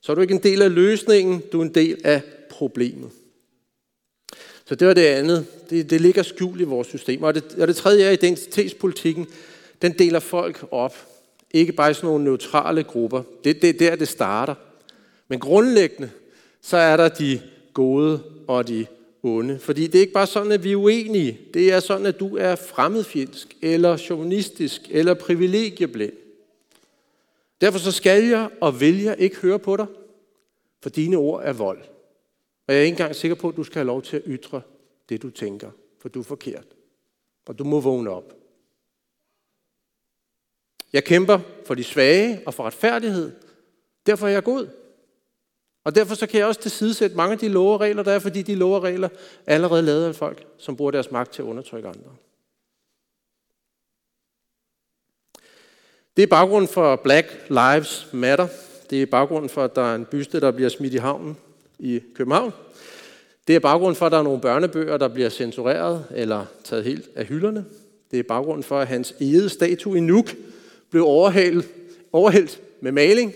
Så 0.00 0.12
er 0.12 0.14
du 0.14 0.20
ikke 0.20 0.34
en 0.34 0.42
del 0.42 0.62
af 0.62 0.74
løsningen, 0.74 1.42
du 1.52 1.60
er 1.60 1.64
en 1.64 1.74
del 1.74 2.00
af 2.04 2.22
problemet. 2.50 3.10
Så 4.64 4.74
det 4.74 4.88
var 4.88 4.94
det 4.94 5.06
andet. 5.06 5.46
Det, 5.70 5.90
det 5.90 6.00
ligger 6.00 6.22
skjult 6.22 6.60
i 6.60 6.64
vores 6.64 6.88
system. 6.88 7.22
Og 7.22 7.34
det, 7.34 7.44
og 7.58 7.68
det 7.68 7.76
tredje 7.76 8.04
er 8.04 8.10
identitetspolitikken. 8.10 9.26
Den 9.82 9.98
deler 9.98 10.20
folk 10.20 10.64
op. 10.70 10.96
Ikke 11.50 11.72
bare 11.72 11.90
i 11.90 11.94
sådan 11.94 12.06
nogle 12.06 12.24
neutrale 12.24 12.82
grupper. 12.82 13.22
Det, 13.44 13.62
det 13.62 13.70
er 13.70 13.78
der, 13.78 13.96
det 13.96 14.08
starter. 14.08 14.54
Men 15.28 15.40
grundlæggende, 15.40 16.10
så 16.62 16.76
er 16.76 16.96
der 16.96 17.08
de 17.08 17.40
gode 17.74 18.22
og 18.46 18.68
de 18.68 18.86
onde. 19.22 19.58
Fordi 19.58 19.86
det 19.86 19.94
er 19.94 20.00
ikke 20.00 20.12
bare 20.12 20.26
sådan, 20.26 20.52
at 20.52 20.64
vi 20.64 20.72
er 20.72 20.76
uenige. 20.76 21.40
Det 21.54 21.72
er 21.72 21.80
sådan, 21.80 22.06
at 22.06 22.20
du 22.20 22.36
er 22.36 22.54
fremmedfjendsk, 22.54 23.56
eller 23.62 23.96
chauvinistisk, 23.96 24.82
eller 24.90 25.14
privilegieblind. 25.14 26.12
Derfor 27.60 27.78
så 27.78 27.92
skal 27.92 28.24
jeg 28.24 28.50
og 28.60 28.80
vil 28.80 29.02
jeg 29.02 29.16
ikke 29.18 29.36
høre 29.36 29.58
på 29.58 29.76
dig, 29.76 29.86
for 30.82 30.90
dine 30.90 31.16
ord 31.16 31.42
er 31.44 31.52
vold. 31.52 31.82
Og 32.66 32.74
jeg 32.74 32.76
er 32.76 32.84
ikke 32.84 32.94
engang 32.94 33.14
sikker 33.14 33.34
på, 33.34 33.48
at 33.48 33.56
du 33.56 33.64
skal 33.64 33.74
have 33.74 33.86
lov 33.86 34.02
til 34.02 34.16
at 34.16 34.22
ytre 34.26 34.62
det, 35.08 35.22
du 35.22 35.30
tænker, 35.30 35.70
for 35.98 36.08
du 36.08 36.20
er 36.20 36.24
forkert. 36.24 36.66
Og 37.46 37.58
du 37.58 37.64
må 37.64 37.80
vågne 37.80 38.10
op. 38.10 38.34
Jeg 40.92 41.04
kæmper 41.04 41.38
for 41.66 41.74
de 41.74 41.84
svage 41.84 42.42
og 42.46 42.54
for 42.54 42.64
retfærdighed. 42.64 43.32
Derfor 44.06 44.26
er 44.26 44.30
jeg 44.30 44.44
god. 44.44 44.68
Og 45.84 45.94
derfor 45.94 46.14
så 46.14 46.26
kan 46.26 46.38
jeg 46.38 46.46
også 46.46 46.60
tilsidesætte 46.60 47.16
mange 47.16 47.32
af 47.32 47.38
de 47.38 47.48
love 47.48 47.72
og 47.72 47.80
regler, 47.80 48.02
der 48.02 48.12
er, 48.12 48.18
fordi 48.18 48.42
de 48.42 48.54
love 48.54 48.76
og 48.76 48.82
regler 48.82 49.08
er 49.46 49.54
allerede 49.54 49.82
lavet 49.82 50.04
af 50.04 50.14
folk, 50.14 50.46
som 50.58 50.76
bruger 50.76 50.90
deres 50.90 51.10
magt 51.10 51.32
til 51.32 51.42
at 51.42 51.46
undertrykke 51.46 51.88
andre. 51.88 52.16
Det 56.16 56.22
er 56.22 56.26
baggrunden 56.26 56.68
for 56.68 56.96
Black 56.96 57.26
Lives 57.48 58.08
Matter. 58.12 58.46
Det 58.90 59.02
er 59.02 59.06
baggrunden 59.06 59.48
for, 59.48 59.64
at 59.64 59.76
der 59.76 59.82
er 59.82 59.94
en 59.94 60.04
byste, 60.04 60.40
der 60.40 60.50
bliver 60.50 60.68
smidt 60.68 60.94
i 60.94 60.96
havnen 60.96 61.36
i 61.78 62.00
København. 62.14 62.52
Det 63.48 63.56
er 63.56 63.60
baggrunden 63.60 63.96
for, 63.96 64.06
at 64.06 64.12
der 64.12 64.18
er 64.18 64.22
nogle 64.22 64.40
børnebøger, 64.40 64.96
der 64.96 65.08
bliver 65.08 65.28
censureret 65.28 66.04
eller 66.14 66.44
taget 66.64 66.84
helt 66.84 67.08
af 67.14 67.24
hylderne. 67.26 67.64
Det 68.10 68.18
er 68.18 68.22
baggrunden 68.22 68.62
for, 68.62 68.80
at 68.80 68.86
hans 68.86 69.14
ede 69.20 69.48
statue 69.48 69.96
i 69.96 70.00
Nuuk 70.00 70.34
blev 70.90 71.04
overhældt, 71.04 71.66
overhældt 72.12 72.60
med 72.80 72.92
maling. 72.92 73.34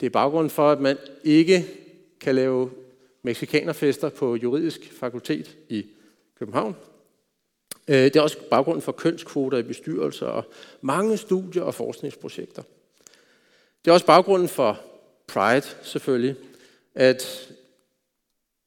Det 0.00 0.06
er 0.06 0.10
baggrunden 0.10 0.50
for, 0.50 0.70
at 0.70 0.80
man 0.80 0.96
ikke 1.24 1.66
kan 2.20 2.34
lave 2.34 2.70
mexikanerfester 3.22 4.08
på 4.08 4.36
juridisk 4.36 4.92
fakultet 5.00 5.56
i 5.68 5.86
København. 6.38 6.76
Øh, 7.88 8.04
det 8.04 8.16
er 8.16 8.20
også 8.20 8.38
baggrunden 8.50 8.82
for 8.82 8.92
kønskvoter 8.92 9.58
i 9.58 9.62
bestyrelser 9.62 10.26
og 10.26 10.44
mange 10.80 11.16
studier 11.16 11.62
og 11.62 11.74
forskningsprojekter. 11.74 12.62
Det 13.84 13.90
er 13.90 13.94
også 13.94 14.06
baggrunden 14.06 14.48
for 14.48 14.80
Pride 15.26 15.66
selvfølgelig, 15.82 16.36
at 16.94 17.48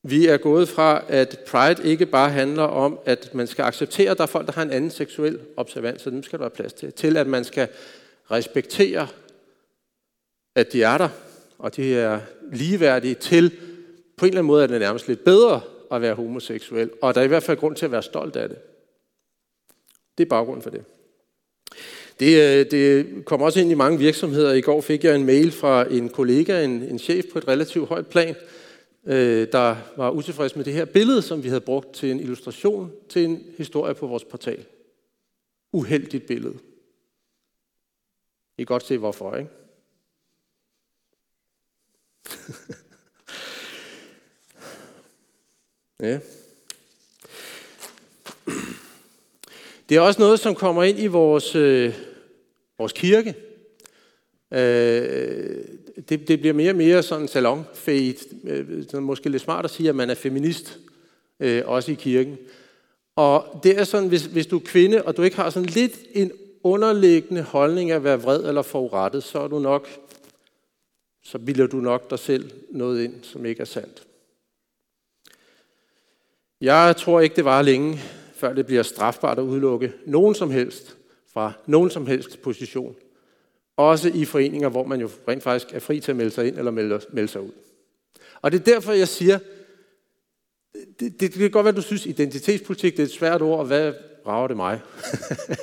vi 0.03 0.27
er 0.27 0.37
gået 0.37 0.69
fra, 0.69 1.03
at 1.07 1.39
Pride 1.47 1.89
ikke 1.89 2.05
bare 2.05 2.29
handler 2.29 2.63
om, 2.63 2.99
at 3.05 3.35
man 3.35 3.47
skal 3.47 3.63
acceptere, 3.63 4.11
at 4.11 4.17
der 4.17 4.23
er 4.23 4.27
folk, 4.27 4.47
der 4.47 4.53
har 4.53 4.61
en 4.61 4.71
anden 4.71 4.91
seksuel 4.91 5.39
observans, 5.57 6.01
så 6.01 6.09
dem 6.09 6.23
skal 6.23 6.39
der 6.39 6.43
være 6.43 6.49
plads 6.49 6.73
til, 6.73 6.93
til 6.93 7.17
at 7.17 7.27
man 7.27 7.43
skal 7.43 7.67
respektere, 8.31 9.07
at 10.55 10.73
de 10.73 10.83
er 10.83 10.97
der, 10.97 11.09
og 11.57 11.75
de 11.75 11.95
er 11.95 12.19
ligeværdige 12.51 13.15
til, 13.15 13.51
på 14.17 14.25
en 14.25 14.29
eller 14.29 14.39
anden 14.39 14.47
måde 14.47 14.63
er 14.63 14.67
det 14.67 14.79
nærmest 14.79 15.07
lidt 15.07 15.23
bedre 15.23 15.61
at 15.91 16.01
være 16.01 16.15
homoseksuel, 16.15 16.89
og 17.01 17.15
der 17.15 17.21
er 17.21 17.25
i 17.25 17.27
hvert 17.27 17.43
fald 17.43 17.57
grund 17.57 17.75
til 17.75 17.85
at 17.85 17.91
være 17.91 18.03
stolt 18.03 18.35
af 18.35 18.49
det. 18.49 18.57
Det 20.19 20.25
er 20.25 20.29
baggrunden 20.29 20.63
for 20.63 20.69
det. 20.69 20.83
Det, 22.19 22.59
øh, 22.59 22.71
det 22.71 23.25
kommer 23.25 23.45
også 23.45 23.59
ind 23.59 23.71
i 23.71 23.73
mange 23.73 23.99
virksomheder. 23.99 24.53
I 24.53 24.61
går 24.61 24.81
fik 24.81 25.03
jeg 25.03 25.15
en 25.15 25.25
mail 25.25 25.51
fra 25.51 25.93
en 25.93 26.09
kollega, 26.09 26.63
en, 26.63 26.83
en 26.83 26.99
chef 26.99 27.25
på 27.33 27.37
et 27.37 27.47
relativt 27.47 27.89
højt 27.89 28.07
plan, 28.07 28.35
øh, 29.05 29.47
der 29.51 29.75
var 29.97 30.11
utilfreds 30.11 30.55
med 30.55 30.65
det 30.65 30.73
her 30.73 30.85
billede, 30.85 31.21
som 31.21 31.43
vi 31.43 31.47
havde 31.47 31.61
brugt 31.61 31.93
til 31.93 32.11
en 32.11 32.19
illustration 32.19 32.91
til 33.09 33.25
en 33.25 33.43
historie 33.57 33.93
på 33.95 34.07
vores 34.07 34.25
portal. 34.25 34.65
Uheldigt 35.71 36.25
billede. 36.25 36.57
I 38.57 38.61
kan 38.61 38.65
godt 38.65 38.85
se 38.85 38.97
hvorfor, 38.97 39.35
ikke? 39.35 39.49
ja. 46.09 46.19
Det 49.89 49.97
er 49.97 50.01
også 50.01 50.21
noget, 50.21 50.39
som 50.39 50.55
kommer 50.55 50.83
ind 50.83 50.99
i 50.99 51.07
vores, 51.07 51.55
øh, 51.55 51.93
vores 52.77 52.93
kirke. 52.93 53.35
Øh, 54.53 55.65
det, 56.09 56.27
det 56.27 56.39
bliver 56.39 56.53
mere 56.53 56.71
og 56.71 56.75
mere 56.75 57.03
sådan 57.03 57.27
salonfægt. 57.27 58.23
Øh, 58.43 59.03
måske 59.03 59.29
lidt 59.29 59.41
smart 59.41 59.65
at 59.65 59.71
sige, 59.71 59.89
at 59.89 59.95
man 59.95 60.09
er 60.09 60.15
feminist, 60.15 60.79
øh, 61.39 61.63
også 61.65 61.91
i 61.91 61.95
kirken. 61.95 62.37
Og 63.15 63.59
det 63.63 63.79
er 63.79 63.83
sådan, 63.83 64.09
hvis, 64.09 64.25
hvis 64.25 64.47
du 64.47 64.57
er 64.57 64.63
kvinde, 64.65 65.03
og 65.03 65.17
du 65.17 65.21
ikke 65.21 65.35
har 65.35 65.49
sådan 65.49 65.69
lidt 65.69 65.99
en 66.13 66.31
underliggende 66.63 67.41
holdning 67.41 67.91
af 67.91 67.95
at 67.95 68.03
være 68.03 68.21
vred 68.21 68.45
eller 68.47 68.61
forurettet, 68.61 69.23
så 69.23 69.39
er 69.39 69.47
du 69.47 69.59
nok, 69.59 69.87
så 71.23 71.39
bilder 71.39 71.67
du 71.67 71.77
nok 71.77 72.09
dig 72.09 72.19
selv 72.19 72.51
noget 72.71 73.03
ind, 73.03 73.23
som 73.23 73.45
ikke 73.45 73.61
er 73.61 73.65
sandt. 73.65 74.03
Jeg 76.61 76.95
tror 76.97 77.19
ikke, 77.19 77.35
det 77.35 77.45
var 77.45 77.61
længe, 77.61 77.99
før 78.39 78.53
det 78.53 78.65
bliver 78.65 78.83
strafbart 78.83 79.39
at 79.39 79.43
udelukke 79.43 79.93
nogen 80.05 80.35
som 80.35 80.51
helst 80.51 80.97
fra 81.33 81.53
nogen 81.65 81.89
som 81.89 82.07
helst 82.07 82.41
position. 82.41 82.95
Også 83.77 84.11
i 84.13 84.25
foreninger, 84.25 84.69
hvor 84.69 84.85
man 84.85 85.01
jo 85.01 85.09
rent 85.27 85.43
faktisk 85.43 85.73
er 85.73 85.79
fri 85.79 85.99
til 85.99 86.11
at 86.11 86.15
melde 86.15 86.31
sig 86.31 86.47
ind 86.47 86.57
eller 86.57 86.71
melde, 86.71 87.01
melde 87.13 87.27
sig 87.27 87.41
ud. 87.41 87.51
Og 88.41 88.51
det 88.51 88.59
er 88.59 88.63
derfor, 88.63 88.91
jeg 88.91 89.07
siger, 89.07 89.39
det, 90.99 90.99
det, 90.99 91.19
det 91.19 91.33
kan 91.33 91.51
godt 91.51 91.65
være, 91.65 91.75
du 91.75 91.81
synes, 91.81 92.05
identitetspolitik 92.05 92.93
det 92.93 92.99
er 92.99 93.05
et 93.05 93.11
svært 93.11 93.41
ord, 93.41 93.59
og 93.59 93.65
hvad 93.65 93.93
rager 94.27 94.47
det 94.47 94.57
mig? 94.57 94.81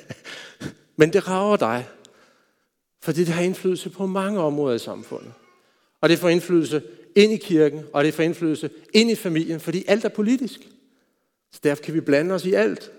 Men 0.99 1.12
det 1.12 1.28
rager 1.28 1.56
dig. 1.56 1.88
Fordi 3.02 3.21
det 3.21 3.35
har 3.35 3.42
indflydelse 3.42 3.90
på 3.90 4.06
mange 4.06 4.40
områder 4.40 4.75
i 4.75 4.78
samfundet. 4.78 5.33
Og 6.00 6.09
det 6.09 6.18
får 6.18 6.28
indflydelse 6.28 6.83
ind 7.16 7.33
i 7.33 7.37
kirken, 7.37 7.85
og 7.92 8.04
det 8.04 8.14
får 8.14 8.23
indflydelse 8.23 8.71
ind 8.95 9.11
i 9.11 9.14
familien, 9.14 9.61
fordi 9.61 9.85
alt 9.88 10.04
er 10.04 10.09
politisk. 10.09 10.61
Så 11.56 11.60
derfor 11.64 11.82
kan 11.82 11.94
vi 11.94 12.00
blande 12.00 12.34
os 12.34 12.44
i 12.44 12.54
alt. 12.54 12.92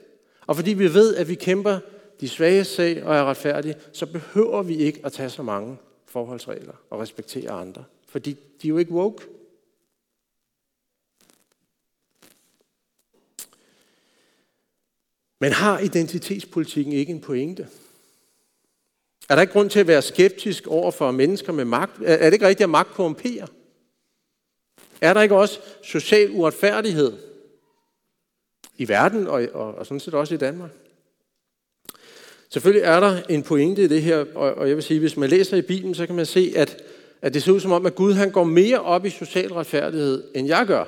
Og 0.48 0.56
fordi 0.56 0.74
vi 0.74 0.94
ved, 0.94 1.16
at 1.16 1.30
vi 1.30 1.36
kæmper 1.36 1.80
de 2.22 2.30
svage 2.30 2.64
sag 2.64 3.04
og 3.04 3.16
er 3.16 3.24
retfærdige, 3.24 3.76
så 3.94 4.06
behøver 4.06 4.64
vi 4.64 4.76
ikke 4.76 5.02
at 5.04 5.14
tage 5.14 5.30
så 5.30 5.44
mange 5.44 5.78
forholdsregler 6.06 6.74
og 6.90 7.00
respektere 7.00 7.52
andre. 7.52 7.84
Fordi 8.08 8.32
de 8.32 8.68
er 8.68 8.70
jo 8.70 8.78
ikke 8.78 8.92
woke. 8.92 9.26
Men 15.40 15.52
har 15.52 15.80
identitetspolitikken 15.80 16.94
ikke 16.94 17.12
en 17.12 17.22
pointe? 17.22 17.68
Er 19.30 19.36
der 19.36 19.42
ikke 19.42 19.54
grund 19.54 19.70
til 19.70 19.80
at 19.80 19.88
være 19.88 20.02
skeptisk 20.02 20.68
over 20.68 20.92
for 20.92 21.12
mennesker 21.12 21.54
med 21.54 21.66
magt? 21.66 22.02
Er 22.06 22.26
det 22.26 22.34
ikke 22.34 22.48
rigtigt, 22.48 22.66
at 22.66 22.70
magt 22.70 22.90
korrumperer? 22.90 23.48
Er 25.02 25.14
der 25.14 25.22
ikke 25.22 25.36
også 25.36 25.60
social 25.84 26.32
uretfærdighed 26.32 27.28
i 28.78 28.88
verden 28.88 29.28
og, 29.28 29.48
og, 29.54 29.76
og 29.76 29.86
sådan 29.86 30.00
set 30.00 30.14
også 30.14 30.34
i 30.34 30.38
Danmark? 30.38 30.72
Selvfølgelig 32.50 32.84
er 32.84 33.00
der 33.00 33.18
en 33.30 33.44
pointe 33.44 33.84
i 33.84 33.88
det 33.88 34.02
her, 34.02 34.26
og, 34.36 34.54
og 34.54 34.68
jeg 34.68 34.76
vil 34.76 34.84
sige, 34.84 35.00
hvis 35.00 35.18
man 35.18 35.30
læser 35.30 35.58
i 35.58 35.62
Bibelen, 35.62 35.96
så 35.96 36.06
kan 36.06 36.16
man 36.16 36.26
se, 36.26 36.54
at, 36.56 36.84
at 37.22 37.34
det 37.34 37.44
ser 37.44 37.52
ud 37.52 37.60
som 37.60 37.72
om, 37.72 37.86
at 37.86 37.96
Gud 37.96 38.14
han 38.14 38.32
går 38.32 38.44
mere 38.44 38.82
op 38.82 39.06
i 39.06 39.10
social 39.10 39.54
retfærdighed, 39.54 40.24
end 40.36 40.48
jeg 40.48 40.66
gør. 40.68 40.86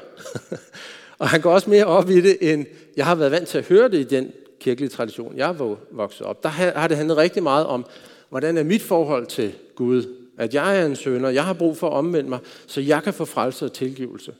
og 1.19 1.29
han 1.29 1.41
går 1.41 1.53
også 1.53 1.69
mere 1.69 1.85
op 1.85 2.09
i 2.09 2.21
det, 2.21 2.53
end 2.53 2.65
jeg 2.97 3.05
har 3.05 3.15
været 3.15 3.31
vant 3.31 3.47
til 3.47 3.57
at 3.57 3.65
høre 3.65 3.89
det 3.89 3.99
i 3.99 4.03
den 4.03 4.31
kirkelige 4.59 4.89
tradition, 4.89 5.37
jeg 5.37 5.49
er 5.49 5.77
vokset 5.91 6.21
op. 6.21 6.43
Der 6.43 6.49
har 6.49 6.87
det 6.87 6.97
handlet 6.97 7.17
rigtig 7.17 7.43
meget 7.43 7.65
om, 7.65 7.85
hvordan 8.29 8.57
er 8.57 8.63
mit 8.63 8.81
forhold 8.81 9.25
til 9.25 9.53
Gud? 9.75 10.15
At 10.37 10.53
jeg 10.53 10.81
er 10.81 10.85
en 10.85 10.95
sønder, 10.95 11.29
jeg 11.29 11.45
har 11.45 11.53
brug 11.53 11.77
for 11.77 11.87
at 11.87 11.93
omvende 11.93 12.29
mig, 12.29 12.39
så 12.67 12.81
jeg 12.81 13.03
kan 13.03 13.13
få 13.13 13.25
frelse 13.25 13.65
og 13.65 13.73
tilgivelse 13.73 14.33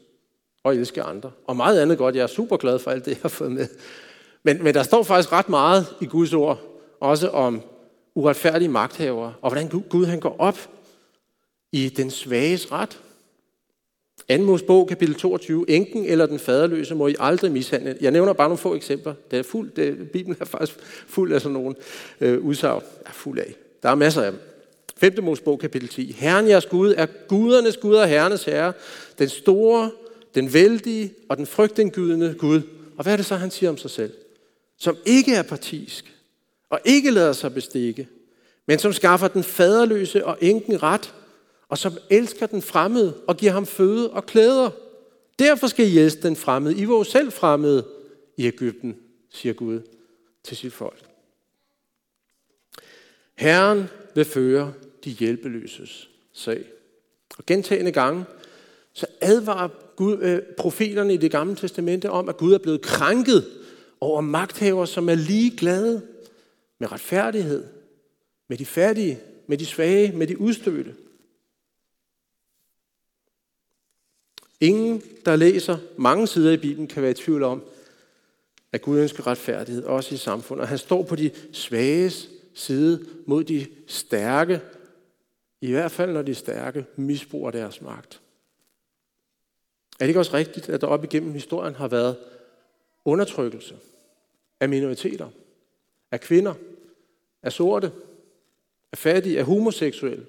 og 0.63 0.75
elske 0.75 1.04
andre. 1.04 1.32
Og 1.48 1.56
meget 1.56 1.80
andet 1.80 1.98
godt. 1.98 2.16
Jeg 2.16 2.24
er 2.24 2.28
super 2.28 2.58
glad 2.58 2.80
for 2.80 2.92
alt 2.92 3.06
det, 3.06 3.12
jeg 3.12 3.20
har 3.22 3.30
fået 3.30 3.51
med. 3.51 3.68
Men, 4.44 4.63
men 4.63 4.74
der 4.74 4.84
står 4.84 5.04
faktisk 5.04 5.32
ret 5.32 5.50
meget 5.50 5.86
i 6.01 6.06
Guds 6.06 6.34
ord, 6.34 6.60
også 7.00 7.30
om 7.30 7.62
uretfærdige 8.16 8.70
magthavere, 8.70 9.34
og 9.42 9.51
hvordan 9.51 9.84
Gud 9.89 10.06
han 10.06 10.20
går 10.20 10.36
op 10.39 10.70
i 11.72 11.89
den 11.89 12.12
svages 12.12 12.72
ret. 12.72 13.00
2. 14.30 14.38
Mosebog, 14.38 14.88
kapitel 14.88 15.16
22. 15.16 15.70
Enken 15.70 16.06
eller 16.06 16.25
den 16.25 16.39
faderløse 16.39 16.96
må 16.96 17.08
I 17.08 17.16
aldrig 17.20 17.51
mishandle. 17.51 17.98
Jeg 18.01 18.12
nævner 18.12 18.34
bare 18.34 18.48
nogle 18.48 18.58
få 18.58 18.75
eksempler. 18.75 19.13
Det 19.32 19.39
er 19.39 19.44
fuld, 19.44 19.72
det, 19.72 20.12
Bibelen 20.12 20.38
er 20.39 20.46
faktisk 20.46 20.80
fuld 21.08 21.34
af 21.34 21.42
sådan 21.42 21.54
nogle 21.54 21.75
øh, 22.22 22.39
udsagn. 22.39 22.84
Er 23.06 23.12
fuld 23.12 23.39
af. 23.39 23.56
Der 23.84 23.89
er 23.89 23.96
masser 23.96 24.22
af 24.22 24.32
dem. 24.32 24.42
5. 24.98 25.24
Mosebog, 25.24 25.60
kapitel 25.60 25.89
10. 25.89 26.12
Herren 26.12 26.48
jeres 26.48 26.66
Gud 26.66 26.94
er 26.98 27.06
gudernes 27.28 27.78
Gud 27.78 27.96
og 27.96 28.08
herrenes 28.08 28.44
herre. 28.44 28.74
Den 29.20 29.30
store, 29.30 29.92
den 30.36 30.53
vældige 30.53 31.13
og 31.29 31.38
den 31.38 31.48
frygtindgydende 31.48 32.36
Gud. 32.38 32.62
Og 32.98 33.03
hvad 33.03 33.13
er 33.13 33.17
det 33.17 33.25
så, 33.25 33.36
han 33.36 33.51
siger 33.51 33.69
om 33.69 33.77
sig 33.77 33.91
selv? 33.91 34.13
Som 34.77 34.98
ikke 35.05 35.36
er 35.36 35.43
partisk 35.43 36.15
og 36.69 36.79
ikke 36.86 37.12
lader 37.12 37.33
sig 37.33 37.53
bestikke, 37.53 38.07
men 38.65 38.79
som 38.79 38.93
skaffer 38.93 39.27
den 39.27 39.43
faderløse 39.43 40.25
og 40.25 40.38
enken 40.41 40.83
ret, 40.83 41.13
og 41.69 41.77
som 41.77 41.93
elsker 42.09 42.45
den 42.45 42.62
fremmede 42.62 43.21
og 43.27 43.38
giver 43.38 43.51
ham 43.51 43.65
føde 43.65 44.09
og 44.09 44.25
klæder. 44.25 44.69
Derfor 45.39 45.67
skal 45.67 45.88
I 45.88 46.00
elske 46.00 46.21
den 46.21 46.36
fremmede. 46.36 46.75
I 46.75 46.88
var 46.88 46.95
jo 46.95 47.03
selv 47.03 47.31
fremmede 47.31 47.86
i 48.38 48.48
Ægypten, 48.48 48.98
siger 49.29 49.53
Gud 49.53 49.81
til 50.43 50.57
sit 50.57 50.74
folk. 50.74 51.05
Herren 53.36 53.86
vil 54.15 54.25
føre 54.25 54.74
de 55.03 55.09
hjælpeløses 55.09 56.09
sag. 56.33 56.63
Og 57.38 57.45
gentagende 57.45 57.91
gange, 57.91 58.25
så 58.93 59.05
advarer 59.22 59.69
Gud, 59.96 60.17
øh, 60.22 60.41
profeterne 60.58 61.13
i 61.13 61.17
det 61.17 61.31
gamle 61.31 61.55
testamente 61.55 62.10
om, 62.10 62.29
at 62.29 62.38
Gud 62.38 62.53
er 62.53 62.58
blevet 62.58 62.81
krænket 62.81 63.46
over 64.00 64.22
magthavere, 64.22 64.88
som 64.88 65.10
er 65.10 65.15
ligeglade 65.15 66.01
med 66.79 66.91
retfærdighed, 66.91 67.63
med 68.48 68.58
de 68.58 68.65
fattige, 68.65 69.19
med 69.48 69.58
de 69.58 69.65
svage, 69.65 70.17
med 70.17 70.27
de 70.27 70.41
udstødte. 70.41 70.96
Ingen, 74.60 75.01
der 75.25 75.36
læser 75.36 75.77
mange 75.98 76.27
sider 76.27 76.51
i 76.51 76.58
Bibelen, 76.58 76.88
kan 76.88 77.01
være 77.01 77.12
i 77.12 77.13
tvivl 77.13 77.43
om, 77.43 77.63
at 78.72 78.81
Gud 78.81 79.00
ønsker 79.00 79.27
retfærdighed, 79.27 79.84
også 79.84 80.15
i 80.15 80.17
samfundet. 80.17 80.62
Og 80.62 80.67
han 80.67 80.77
står 80.77 81.03
på 81.03 81.15
de 81.15 81.31
svages 81.51 82.29
side 82.53 83.05
mod 83.25 83.43
de 83.43 83.67
stærke, 83.88 84.62
i 85.62 85.72
hvert 85.72 85.91
fald 85.91 86.12
når 86.12 86.22
de 86.22 86.36
stærke 86.36 86.86
misbruger 86.96 87.51
deres 87.51 87.81
magt. 87.81 88.22
Er 90.00 90.06
det 90.06 90.08
ikke 90.10 90.20
også 90.20 90.34
rigtigt, 90.34 90.70
at 90.70 90.82
der 90.82 90.88
op 90.88 91.03
igennem 91.03 91.34
historien 91.34 91.75
har 91.75 91.88
været 91.88 92.18
undertrykkelse 93.06 93.75
af 94.60 94.70
minoriteter, 94.70 95.29
af 96.12 96.22
kvinder, 96.22 96.53
af 97.44 97.51
sorte, 97.53 97.91
af 98.91 98.98
fattige, 98.98 99.39
af 99.39 99.46
homoseksuelle? 99.46 100.25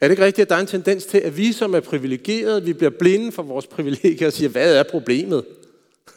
Er 0.00 0.08
det 0.08 0.10
ikke 0.10 0.24
rigtigt, 0.24 0.42
at 0.42 0.48
der 0.48 0.56
er 0.56 0.60
en 0.60 0.66
tendens 0.66 1.06
til, 1.06 1.18
at 1.18 1.36
vi 1.36 1.52
som 1.52 1.74
er 1.74 1.80
privilegerede, 1.80 2.64
vi 2.64 2.72
bliver 2.72 2.90
blinde 2.90 3.32
for 3.32 3.42
vores 3.42 3.66
privilegier 3.66 4.26
og 4.26 4.32
siger, 4.32 4.48
hvad 4.48 4.76
er 4.76 4.82
problemet? 4.82 5.44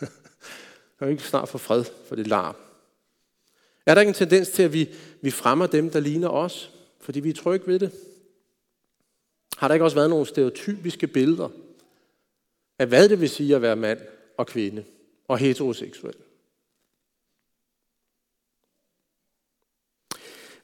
Jeg 1.00 1.08
vil 1.08 1.10
ikke 1.10 1.24
snart 1.24 1.50
få 1.50 1.58
fred 1.58 1.84
for 2.08 2.16
det 2.16 2.28
larm. 2.28 2.56
Er 3.86 3.94
der 3.94 4.02
ikke 4.02 4.10
en 4.10 4.16
tendens 4.16 4.50
til, 4.50 4.64
at 4.64 4.74
vi, 4.74 4.90
vi 5.22 5.32
fremmer 5.32 5.68
dem, 5.68 5.90
der 5.90 6.00
ligner 6.00 6.30
os, 6.30 6.72
fordi 7.00 7.20
vi 7.20 7.30
er 7.30 7.34
trygge 7.34 7.68
ved 7.68 7.80
det? 7.80 7.92
Har 9.58 9.68
der 9.68 9.76
ikke 9.76 9.86
også 9.86 9.98
været 9.98 10.10
nogle 10.10 10.26
stereotypiske 10.26 11.08
billeder 11.08 11.50
af, 12.80 12.88
hvad 12.88 13.10
det 13.10 13.22
vil 13.22 13.30
sige 13.30 13.56
at 13.56 13.62
være 13.62 13.76
mand 13.76 14.00
og 14.38 14.48
kvinde 14.48 14.84
og 15.28 15.38
heteroseksuel? 15.38 16.16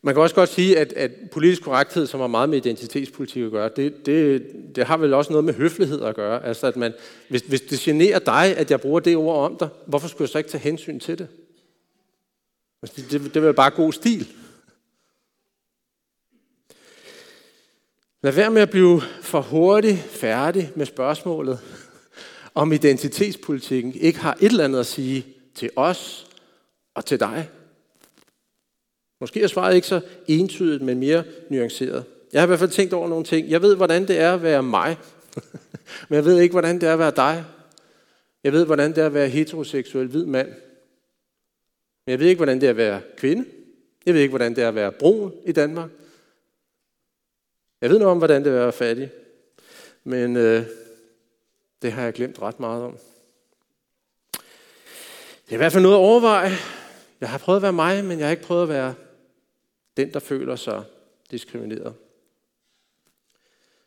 Man 0.02 0.14
kan 0.14 0.24
også 0.24 0.36
godt 0.36 0.50
sige, 0.50 0.80
at, 0.80 0.94
at 0.94 1.12
politisk 1.32 1.64
korrekthed, 1.64 2.08
som 2.08 2.20
har 2.20 2.28
meget 2.28 2.50
med 2.50 2.58
identitetspolitik 2.58 3.44
at 3.44 3.52
gøre, 3.52 3.70
det, 3.76 4.06
det, 4.06 4.46
det 4.76 4.86
har 4.86 4.98
vel 4.98 5.14
også 5.14 5.32
noget 5.32 5.46
med 5.46 5.54
høflighed 5.54 6.02
at 6.02 6.16
gøre. 6.16 6.46
Altså, 6.46 6.68
at 6.68 6.76
man, 6.76 6.94
hvis, 7.30 7.42
hvis 7.42 7.62
det 7.62 7.80
generer 7.80 8.20
dig, 8.20 8.58
at 8.58 8.72
jeg 8.72 8.82
bruger 8.82 9.00
det 9.00 9.16
ord 9.16 9.46
om 9.52 9.58
dig, 9.58 9.70
hvorfor 9.86 10.08
skulle 10.08 10.24
jeg 10.24 10.30
så 10.30 10.38
ikke 10.38 10.50
tage 10.50 10.62
hensyn 10.62 11.00
til 11.00 11.18
det? 11.18 11.28
Altså, 12.82 13.02
det, 13.02 13.12
det, 13.12 13.34
det 13.34 13.42
vel 13.42 13.54
bare 13.54 13.72
god 13.72 13.94
stil. 13.94 14.28
Lad 18.28 18.34
være 18.34 18.52
med 18.52 18.62
at 18.62 18.70
blive 18.70 19.02
for 19.22 19.42
hurtigt 19.42 19.98
færdig 19.98 20.72
med 20.76 20.86
spørgsmålet, 20.86 21.60
om 22.56 22.72
identitetspolitikken 22.72 23.94
ikke 23.94 24.20
har 24.20 24.38
et 24.42 24.52
eller 24.52 24.64
andet 24.64 24.80
at 24.80 24.86
sige 24.86 25.26
til 25.56 25.70
os 25.76 26.28
og 26.96 27.06
til 27.06 27.20
dig. 27.20 27.50
Måske 29.22 29.42
er 29.42 29.48
svaret 29.48 29.76
ikke 29.76 29.88
så 29.88 30.02
entydigt, 30.28 30.82
men 30.84 31.00
mere 31.00 31.24
nuanceret. 31.50 32.04
Jeg 32.34 32.42
har 32.42 32.46
i 32.46 32.48
hvert 32.48 32.60
fald 32.60 32.70
tænkt 32.70 32.94
over 32.94 33.08
nogle 33.08 33.26
ting. 33.26 33.50
Jeg 33.50 33.62
ved, 33.62 33.76
hvordan 33.76 34.08
det 34.08 34.20
er 34.20 34.34
at 34.34 34.44
være 34.44 34.64
mig, 34.64 34.98
men 36.10 36.16
jeg 36.16 36.26
ved 36.26 36.40
ikke, 36.40 36.54
hvordan 36.54 36.82
det 36.82 36.90
er 36.90 36.94
at 36.94 37.00
være 37.00 37.14
dig. 37.16 37.46
Jeg 38.44 38.54
ved, 38.54 38.66
hvordan 38.66 38.90
det 38.90 38.98
er 38.98 39.06
at 39.06 39.14
være 39.14 39.30
heteroseksuel 39.30 40.08
hvid 40.08 40.26
mand. 40.26 40.48
Men 42.06 42.12
jeg 42.12 42.20
ved 42.20 42.28
ikke, 42.28 42.40
hvordan 42.40 42.62
det 42.62 42.68
er 42.68 42.72
at 42.72 42.78
være 42.78 43.02
kvinde. 43.18 43.46
Jeg 44.06 44.14
ved 44.14 44.22
ikke, 44.22 44.32
hvordan 44.32 44.56
det 44.56 44.64
er 44.64 44.68
at 44.68 44.76
være 44.76 44.92
brun 44.92 45.32
i 45.46 45.52
Danmark. 45.52 45.90
Jeg 47.82 47.90
ved 47.90 48.00
noget 48.00 48.12
om, 48.12 48.18
hvordan 48.18 48.44
det 48.44 48.52
er 48.52 48.56
at 48.56 48.62
være 48.62 48.72
fattig. 48.72 49.12
Men 50.04 50.36
øh, 50.36 50.66
det 51.82 51.92
har 51.92 52.04
jeg 52.04 52.14
glemt 52.14 52.42
ret 52.42 52.60
meget 52.60 52.84
om. 52.84 52.98
Det 55.46 55.52
er 55.52 55.54
i 55.54 55.58
hvert 55.58 55.72
fald 55.72 55.84
noget 55.84 55.96
at 55.96 56.00
overveje. 56.00 56.52
Jeg 57.22 57.30
har 57.30 57.38
prøvet 57.38 57.58
at 57.58 57.64
være 57.64 57.74
mig, 57.74 58.06
men 58.06 58.20
jeg 58.20 58.28
har 58.28 58.32
ikke 58.32 58.44
prøvet 58.44 58.64
at 58.64 58.70
være 58.70 58.94
den, 59.98 60.14
der 60.14 60.20
føler 60.20 60.56
sig 60.56 60.84
diskrimineret. 61.32 61.94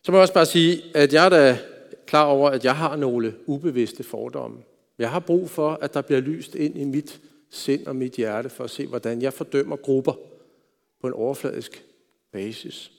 Så 0.03 0.13
må 0.13 0.19
jeg 0.19 0.23
også 0.23 0.35
bare 0.35 0.47
sige, 0.47 0.83
at 0.95 1.13
jeg 1.13 1.25
er 1.25 1.29
da 1.29 1.59
klar 2.07 2.25
over, 2.25 2.51
at 2.51 2.65
jeg 2.65 2.77
har 2.77 2.97
nogle 2.97 3.35
ubevidste 3.47 4.05
fordomme. 4.05 4.59
Jeg 4.99 5.11
har 5.11 5.21
brug 5.21 5.51
for, 5.51 5.79
at 5.81 5.95
der 5.95 6.03
bliver 6.03 6.21
lyst 6.21 6.55
ind 6.55 6.79
i 6.79 6.85
mit 6.85 7.21
sind 7.51 7.87
og 7.87 7.97
mit 7.97 8.13
hjerte 8.13 8.49
for 8.49 8.65
at 8.65 8.71
se, 8.71 8.87
hvordan 8.87 9.23
jeg 9.23 9.33
fordømmer 9.33 9.77
grupper 9.77 10.13
på 11.01 11.07
en 11.07 11.13
overfladisk 11.13 11.85
basis. 12.33 12.93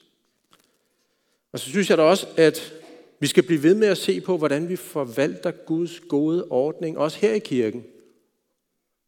Og 1.52 1.60
så 1.60 1.70
synes 1.70 1.90
jeg 1.90 1.98
da 1.98 2.02
også, 2.02 2.26
at 2.36 2.72
vi 3.20 3.26
skal 3.26 3.42
blive 3.42 3.62
ved 3.62 3.74
med 3.74 3.88
at 3.88 3.98
se 3.98 4.20
på, 4.20 4.36
hvordan 4.36 4.68
vi 4.68 4.76
forvalter 4.76 5.50
Guds 5.50 6.00
gode 6.00 6.44
ordning, 6.50 6.98
også 6.98 7.18
her 7.18 7.32
i 7.32 7.38
kirken. 7.38 7.84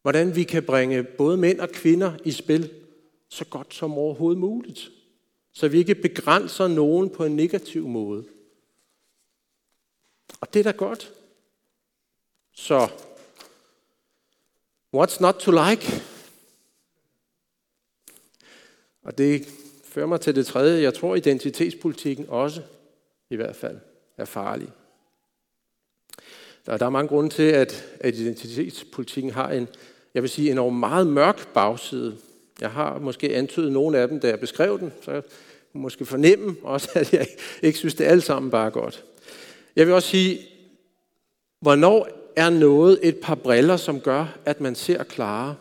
Hvordan 0.01 0.35
vi 0.35 0.43
kan 0.43 0.63
bringe 0.63 1.03
både 1.03 1.37
mænd 1.37 1.59
og 1.59 1.69
kvinder 1.69 2.17
i 2.23 2.31
spil 2.31 2.71
så 3.29 3.45
godt 3.45 3.73
som 3.73 3.93
overhovedet 3.93 4.39
muligt. 4.39 4.91
Så 5.53 5.67
vi 5.67 5.77
ikke 5.77 5.95
begrænser 5.95 6.67
nogen 6.67 7.09
på 7.09 7.25
en 7.25 7.35
negativ 7.35 7.87
måde. 7.87 8.25
Og 10.41 10.53
det 10.53 10.59
er 10.59 10.71
da 10.71 10.77
godt. 10.77 11.13
Så, 12.53 12.85
what's 14.95 15.21
not 15.21 15.35
to 15.35 15.51
like? 15.51 16.03
Og 19.03 19.17
det 19.17 19.47
fører 19.95 20.07
mig 20.07 20.21
til 20.21 20.35
det 20.35 20.45
tredje. 20.45 20.83
Jeg 20.83 20.93
tror, 20.93 21.15
identitetspolitikken 21.15 22.25
også, 22.29 22.61
i 23.29 23.35
hvert 23.35 23.55
fald, 23.55 23.77
er 24.17 24.25
farlig. 24.25 24.67
Der, 26.65 26.77
der 26.77 26.85
er 26.85 26.89
mange 26.89 27.07
grunde 27.07 27.29
til, 27.29 27.43
at, 27.43 27.85
at 27.99 28.15
identitetspolitikken 28.15 29.31
har 29.31 29.51
en, 29.51 29.67
jeg 30.13 30.21
vil 30.21 30.29
sige, 30.29 30.51
en 30.51 30.79
meget 30.79 31.07
mørk 31.07 31.53
bagside. 31.53 32.17
Jeg 32.61 32.71
har 32.71 32.99
måske 32.99 33.35
antydet 33.35 33.71
nogle 33.71 33.97
af 33.97 34.07
dem, 34.07 34.19
da 34.19 34.27
jeg 34.27 34.39
beskrev 34.39 34.79
den, 34.79 34.93
så 35.01 35.11
jeg 35.11 35.23
måske 35.73 36.05
fornemme 36.05 36.55
også, 36.63 36.89
at 36.93 37.13
jeg 37.13 37.27
ikke 37.61 37.77
synes, 37.77 37.95
det 37.95 38.07
er 38.07 38.11
alt 38.11 38.23
sammen 38.23 38.51
bare 38.51 38.71
godt. 38.71 39.03
Jeg 39.75 39.85
vil 39.85 39.93
også 39.93 40.09
sige, 40.09 40.39
hvornår 41.61 42.07
er 42.35 42.49
noget 42.49 42.99
et 43.03 43.17
par 43.17 43.35
briller, 43.35 43.77
som 43.77 44.01
gør, 44.01 44.37
at 44.45 44.61
man 44.61 44.75
ser 44.75 45.03
klare? 45.03 45.55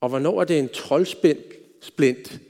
Og 0.00 0.08
hvornår 0.08 0.40
er 0.40 0.44
det 0.44 0.58
en 0.58 0.68
troldsplint, 0.68 2.40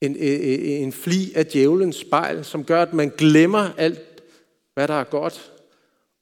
en, 0.00 0.16
en, 0.16 0.60
en 0.60 0.92
fli 0.92 1.32
af 1.34 1.46
djævelens 1.46 1.96
spejl, 1.96 2.44
som 2.44 2.64
gør, 2.64 2.82
at 2.82 2.92
man 2.92 3.12
glemmer 3.18 3.70
alt, 3.76 4.22
hvad 4.74 4.88
der 4.88 4.94
er 4.94 5.04
godt, 5.04 5.52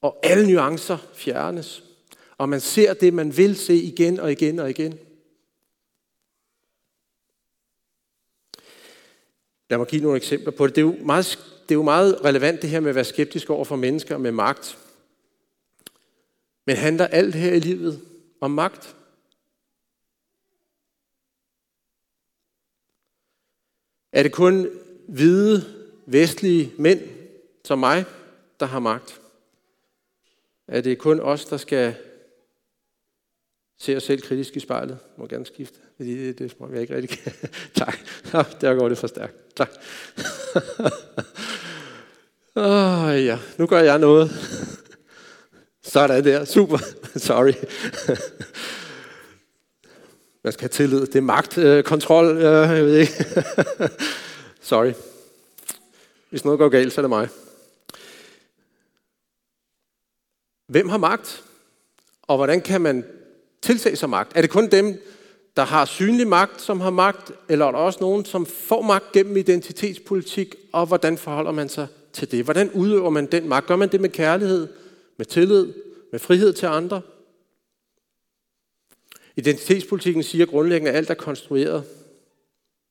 og 0.00 0.18
alle 0.22 0.52
nuancer 0.52 0.98
fjernes, 1.14 1.84
og 2.38 2.48
man 2.48 2.60
ser 2.60 2.94
det, 2.94 3.14
man 3.14 3.36
vil 3.36 3.56
se 3.56 3.74
igen 3.74 4.20
og 4.20 4.32
igen 4.32 4.58
og 4.58 4.70
igen. 4.70 4.98
Lad 9.70 9.78
mig 9.78 9.86
give 9.86 10.02
nogle 10.02 10.16
eksempler 10.16 10.50
på 10.50 10.66
det. 10.66 10.76
Det 10.76 10.82
er 10.82 10.86
jo 10.86 10.96
meget, 11.04 11.38
det 11.62 11.74
er 11.74 11.78
jo 11.78 11.82
meget 11.82 12.24
relevant 12.24 12.62
det 12.62 12.70
her 12.70 12.80
med 12.80 12.88
at 12.88 12.94
være 12.94 13.04
skeptisk 13.04 13.50
over 13.50 13.64
for 13.64 13.76
mennesker 13.76 14.18
med 14.18 14.32
magt. 14.32 14.78
Men 16.66 16.76
handler 16.76 17.06
alt 17.06 17.34
her 17.34 17.52
i 17.52 17.60
livet 17.60 18.00
om 18.40 18.50
magt? 18.50 18.96
Er 24.14 24.22
det 24.22 24.32
kun 24.32 24.68
hvide, 25.08 25.64
vestlige 26.06 26.72
mænd 26.78 27.00
som 27.64 27.78
mig, 27.78 28.04
der 28.60 28.66
har 28.66 28.78
magt? 28.78 29.20
Er 30.68 30.80
det 30.80 30.98
kun 30.98 31.20
os, 31.20 31.44
der 31.44 31.56
skal 31.56 31.94
se 33.78 33.96
os 33.96 34.02
selv 34.02 34.22
kritisk 34.22 34.56
i 34.56 34.60
spejlet. 34.60 34.98
Må 35.16 35.26
gerne 35.26 35.46
skifte. 35.46 35.78
Det, 35.98 36.38
det, 36.38 36.38
det 36.38 36.56
jeg 36.72 36.80
ikke 36.80 36.96
rigtig 36.96 37.18
kan. 37.18 37.32
tak. 37.84 37.98
Ja, 38.32 38.42
der 38.60 38.74
går 38.74 38.88
det 38.88 38.98
for 38.98 39.06
stærkt. 39.06 39.56
Tak. 39.56 39.70
oh, 42.54 43.24
ja, 43.24 43.38
nu 43.58 43.66
gør 43.66 43.80
jeg 43.80 43.98
noget. 43.98 44.30
Sådan 45.82 46.24
der. 46.24 46.44
Super. 46.44 46.78
Sorry. 47.16 47.52
Man 50.44 50.52
skal 50.52 50.62
have 50.62 50.68
tillid. 50.68 51.06
Det 51.06 51.16
er 51.16 51.20
magtkontrol. 51.20 52.36
Øh, 52.36 52.42
jeg 52.42 52.84
ved 52.84 52.96
ikke. 52.98 53.12
Sorry. 54.60 54.92
Hvis 56.30 56.44
noget 56.44 56.58
går 56.58 56.68
galt, 56.68 56.92
så 56.92 57.00
er 57.00 57.02
det 57.02 57.10
mig. 57.10 57.28
Hvem 60.68 60.88
har 60.88 60.98
magt? 60.98 61.44
Og 62.22 62.36
hvordan 62.36 62.60
kan 62.60 62.80
man 62.80 63.04
tilse 63.62 63.96
sig 63.96 64.10
magt? 64.10 64.32
Er 64.36 64.40
det 64.40 64.50
kun 64.50 64.68
dem, 64.68 65.02
der 65.56 65.64
har 65.64 65.84
synlig 65.84 66.26
magt, 66.26 66.60
som 66.60 66.80
har 66.80 66.90
magt, 66.90 67.32
eller 67.48 67.66
er 67.66 67.70
der 67.70 67.78
også 67.78 67.98
nogen, 68.00 68.24
som 68.24 68.46
får 68.46 68.82
magt 68.82 69.12
gennem 69.12 69.36
identitetspolitik, 69.36 70.54
og 70.72 70.86
hvordan 70.86 71.18
forholder 71.18 71.52
man 71.52 71.68
sig 71.68 71.86
til 72.12 72.30
det? 72.30 72.44
Hvordan 72.44 72.70
udøver 72.70 73.10
man 73.10 73.26
den 73.26 73.48
magt? 73.48 73.66
Gør 73.66 73.76
man 73.76 73.88
det 73.88 74.00
med 74.00 74.08
kærlighed, 74.08 74.68
med 75.16 75.26
tillid, 75.26 75.72
med 76.12 76.20
frihed 76.20 76.52
til 76.52 76.66
andre? 76.66 77.00
Identitetspolitikken 79.36 80.22
siger 80.22 80.46
grundlæggende, 80.46 80.90
at 80.90 80.96
alt 80.96 81.10
er 81.10 81.14
konstrueret. 81.14 81.84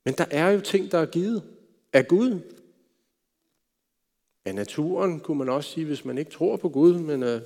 Men 0.04 0.14
der 0.14 0.24
er 0.30 0.50
jo 0.50 0.60
ting, 0.60 0.92
der 0.92 0.98
er 0.98 1.06
givet 1.06 1.42
af 1.92 2.08
Gud. 2.08 2.40
Af 4.44 4.54
naturen, 4.54 5.20
kunne 5.20 5.38
man 5.38 5.48
også 5.48 5.70
sige, 5.70 5.86
hvis 5.86 6.04
man 6.04 6.18
ikke 6.18 6.30
tror 6.30 6.56
på 6.56 6.68
Gud, 6.68 6.98
men 6.98 7.22
øh, 7.22 7.40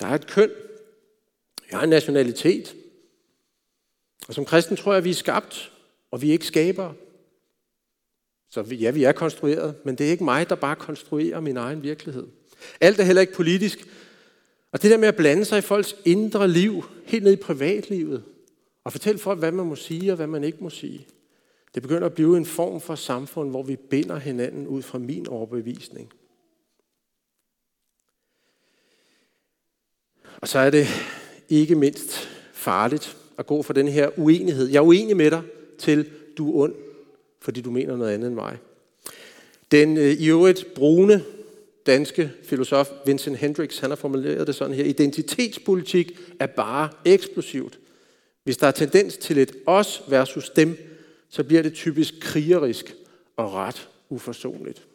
der 0.00 0.06
er 0.06 0.14
et 0.14 0.26
køn. 0.26 0.50
Jeg 1.70 1.78
har 1.78 1.84
en 1.84 1.90
nationalitet. 1.90 2.76
Og 4.28 4.34
som 4.34 4.44
kristen 4.44 4.76
tror 4.76 4.92
jeg, 4.92 4.98
at 4.98 5.04
vi 5.04 5.10
er 5.10 5.14
skabt, 5.14 5.72
og 6.10 6.22
vi 6.22 6.28
er 6.28 6.32
ikke 6.32 6.46
skaber. 6.46 6.92
Så 8.50 8.62
ja, 8.62 8.90
vi 8.90 9.04
er 9.04 9.12
konstrueret, 9.12 9.74
men 9.84 9.94
det 9.94 10.06
er 10.06 10.10
ikke 10.10 10.24
mig, 10.24 10.48
der 10.48 10.54
bare 10.54 10.76
konstruerer 10.76 11.40
min 11.40 11.56
egen 11.56 11.82
virkelighed. 11.82 12.26
Alt 12.80 13.00
er 13.00 13.04
heller 13.04 13.20
ikke 13.20 13.32
politisk. 13.32 13.78
Og 14.72 14.82
det 14.82 14.90
der 14.90 14.96
med 14.96 15.08
at 15.08 15.16
blande 15.16 15.44
sig 15.44 15.58
i 15.58 15.60
folks 15.62 15.96
indre 16.04 16.48
liv, 16.48 16.84
helt 17.04 17.24
ned 17.24 17.32
i 17.32 17.36
privatlivet, 17.36 18.24
og 18.84 18.92
fortælle 18.92 19.18
folk, 19.18 19.38
hvad 19.38 19.52
man 19.52 19.66
må 19.66 19.76
sige 19.76 20.12
og 20.12 20.16
hvad 20.16 20.26
man 20.26 20.44
ikke 20.44 20.58
må 20.60 20.70
sige, 20.70 21.06
det 21.74 21.82
begynder 21.82 22.06
at 22.06 22.14
blive 22.14 22.36
en 22.36 22.46
form 22.46 22.80
for 22.80 22.94
samfund, 22.94 23.50
hvor 23.50 23.62
vi 23.62 23.76
binder 23.76 24.18
hinanden 24.18 24.66
ud 24.66 24.82
fra 24.82 24.98
min 24.98 25.28
overbevisning. 25.28 26.12
Og 30.40 30.48
så 30.48 30.58
er 30.58 30.70
det 30.70 30.86
ikke 31.48 31.74
mindst 31.74 32.28
farligt 32.52 33.16
at 33.38 33.46
gå 33.46 33.62
fra 33.62 33.74
den 33.74 33.88
her 33.88 34.18
uenighed. 34.18 34.68
Jeg 34.68 34.78
er 34.78 34.86
uenig 34.86 35.16
med 35.16 35.30
dig 35.30 35.42
til, 35.78 36.10
du 36.38 36.50
er 36.50 36.62
ond, 36.62 36.74
fordi 37.40 37.60
du 37.60 37.70
mener 37.70 37.96
noget 37.96 38.14
andet 38.14 38.26
end 38.26 38.34
mig. 38.34 38.58
Den 39.70 39.96
øh, 39.96 40.12
i 40.12 40.28
øvrigt 40.28 40.66
brune 40.74 41.24
danske 41.90 42.32
filosof 42.42 42.90
Vincent 43.06 43.36
Hendricks, 43.36 43.78
han 43.78 43.90
har 43.90 43.96
formuleret 43.96 44.46
det 44.46 44.54
sådan 44.54 44.74
her. 44.74 44.84
Identitetspolitik 44.84 46.20
er 46.40 46.46
bare 46.46 46.88
eksplosivt. 47.04 47.78
Hvis 48.44 48.56
der 48.56 48.66
er 48.66 48.70
tendens 48.70 49.16
til 49.16 49.38
et 49.38 49.52
os 49.66 50.02
versus 50.08 50.50
dem, 50.50 50.78
så 51.28 51.44
bliver 51.44 51.62
det 51.62 51.74
typisk 51.74 52.14
krigerisk 52.20 52.96
og 53.36 53.52
ret 53.52 53.88
uforsonligt. 54.08 54.86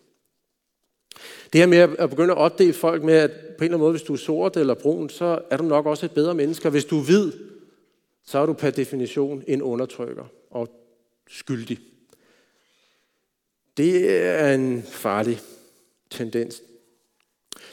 Det 1.53 1.61
her 1.61 1.65
med 1.65 1.77
at 1.77 2.09
begynde 2.09 2.31
at 2.31 2.37
opdele 2.37 2.73
folk 2.73 3.03
med, 3.03 3.13
at 3.13 3.31
på 3.31 3.37
en 3.37 3.63
eller 3.63 3.63
anden 3.65 3.79
måde, 3.79 3.91
hvis 3.91 4.01
du 4.01 4.13
er 4.13 4.17
sort 4.17 4.57
eller 4.57 4.73
brun, 4.73 5.09
så 5.09 5.39
er 5.49 5.57
du 5.57 5.63
nok 5.63 5.85
også 5.85 6.05
et 6.05 6.11
bedre 6.11 6.33
menneske. 6.33 6.69
Hvis 6.69 6.85
du 6.85 6.99
er 6.99 7.03
hvid, 7.03 7.31
så 8.25 8.39
er 8.39 8.45
du 8.45 8.53
per 8.53 8.69
definition 8.69 9.43
en 9.47 9.61
undertrykker 9.61 10.25
og 10.51 10.69
skyldig. 11.29 11.79
Det 13.77 14.11
er 14.11 14.53
en 14.53 14.83
farlig 14.83 15.39
tendens. 16.09 16.61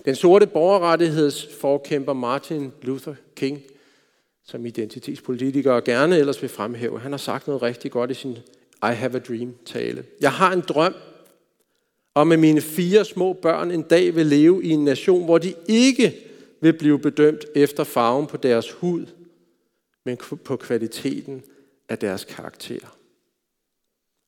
Den 0.05 0.14
sorte 0.14 0.46
borgerrettighedsforkæmper 0.46 2.12
Martin 2.12 2.72
Luther 2.83 3.14
King, 3.37 3.62
som 4.44 4.66
identitetspolitiker 4.66 5.81
gerne 5.81 6.18
ellers 6.18 6.42
vil 6.42 6.50
fremhæve, 6.50 7.00
han 7.00 7.12
har 7.12 7.18
sagt 7.18 7.46
noget 7.46 7.62
rigtig 7.62 7.90
godt 7.90 8.11
i 8.11 8.14
sin 8.14 8.38
I 8.83 8.94
have 8.94 9.16
a 9.16 9.18
dream 9.18 9.55
tale. 9.64 10.05
Jeg 10.20 10.33
har 10.33 10.52
en 10.52 10.61
drøm 10.61 10.94
om, 12.14 12.33
at 12.33 12.38
mine 12.38 12.61
fire 12.61 13.05
små 13.05 13.33
børn 13.33 13.70
en 13.70 13.83
dag 13.83 14.14
vil 14.14 14.26
leve 14.26 14.64
i 14.64 14.70
en 14.70 14.85
nation, 14.85 15.24
hvor 15.24 15.38
de 15.38 15.55
ikke 15.68 16.16
vil 16.61 16.72
blive 16.72 16.98
bedømt 16.98 17.44
efter 17.55 17.85
farven 17.85 18.26
på 18.26 18.37
deres 18.37 18.70
hud, 18.70 19.07
men 20.05 20.16
på 20.44 20.57
kvaliteten 20.57 21.42
af 21.88 21.98
deres 21.98 22.24
karakter. 22.24 22.96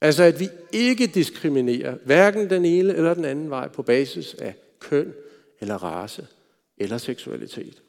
Altså 0.00 0.22
at 0.22 0.40
vi 0.40 0.48
ikke 0.72 1.06
diskriminerer 1.06 1.96
hverken 2.04 2.50
den 2.50 2.64
ene 2.64 2.94
eller 2.94 3.14
den 3.14 3.24
anden 3.24 3.50
vej 3.50 3.68
på 3.68 3.82
basis 3.82 4.34
af 4.34 4.54
køn 4.80 5.12
eller 5.64 5.82
race 5.82 6.26
eller 6.76 6.98
seksualitet. 6.98 7.82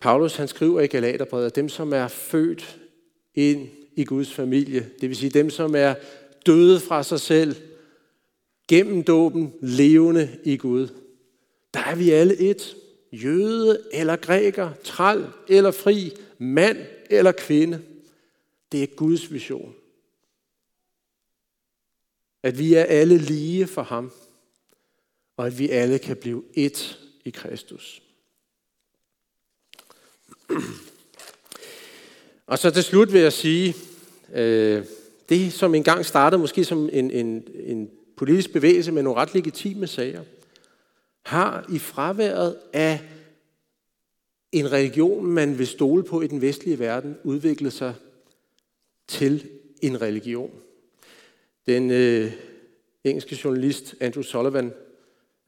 Paulus 0.00 0.36
han 0.36 0.48
skriver 0.48 0.80
i 0.80 0.86
Galaterbrevet, 0.86 1.46
at 1.46 1.56
dem, 1.56 1.68
som 1.68 1.92
er 1.92 2.08
født 2.08 2.80
ind 3.34 3.68
i 3.96 4.04
Guds 4.04 4.32
familie, 4.32 4.90
det 5.00 5.08
vil 5.08 5.16
sige 5.16 5.30
dem, 5.30 5.50
som 5.50 5.74
er 5.74 5.94
døde 6.46 6.80
fra 6.80 7.02
sig 7.02 7.20
selv, 7.20 7.56
gennem 8.68 9.02
dåben, 9.02 9.52
levende 9.60 10.38
i 10.44 10.56
Gud, 10.56 10.88
der 11.74 11.80
er 11.80 11.94
vi 11.94 12.10
alle 12.10 12.36
et. 12.36 12.76
Jøde 13.12 13.82
eller 13.92 14.16
græker, 14.16 14.70
træl 14.84 15.26
eller 15.48 15.70
fri, 15.70 16.12
mand 16.38 16.78
eller 17.10 17.32
kvinde. 17.32 17.82
Det 18.72 18.82
er 18.82 18.86
Guds 18.86 19.32
vision. 19.32 19.74
At 22.42 22.58
vi 22.58 22.74
er 22.74 22.84
alle 22.84 23.18
lige 23.18 23.66
for 23.66 23.82
ham, 23.82 24.12
og 25.36 25.46
at 25.46 25.58
vi 25.58 25.68
alle 25.68 25.98
kan 25.98 26.16
blive 26.16 26.44
et 26.54 26.98
i 27.24 27.30
Kristus. 27.30 28.02
Og 32.46 32.58
så 32.58 32.70
til 32.70 32.82
slut 32.82 33.12
vil 33.12 33.20
jeg 33.20 33.32
sige, 33.32 33.74
øh, 34.34 34.84
det 35.28 35.52
som 35.52 35.74
engang 35.74 36.06
startede 36.06 36.40
måske 36.40 36.64
som 36.64 36.88
en, 36.92 37.10
en, 37.10 37.48
en 37.54 37.90
politisk 38.16 38.52
bevægelse 38.52 38.92
med 38.92 39.02
nogle 39.02 39.20
ret 39.20 39.34
legitime 39.34 39.86
sager, 39.86 40.22
har 41.22 41.66
i 41.72 41.78
fraværet 41.78 42.56
af 42.72 43.00
en 44.52 44.72
religion, 44.72 45.26
man 45.26 45.58
vil 45.58 45.66
stole 45.66 46.04
på 46.04 46.20
i 46.20 46.26
den 46.26 46.40
vestlige 46.40 46.78
verden, 46.78 47.16
udviklet 47.24 47.72
sig 47.72 47.94
til 49.08 49.48
en 49.82 50.00
religion. 50.00 50.50
Den 51.66 51.90
øh, 51.90 52.32
engelske 53.04 53.40
journalist 53.44 53.94
Andrew 54.00 54.22
Sullivan 54.22 54.72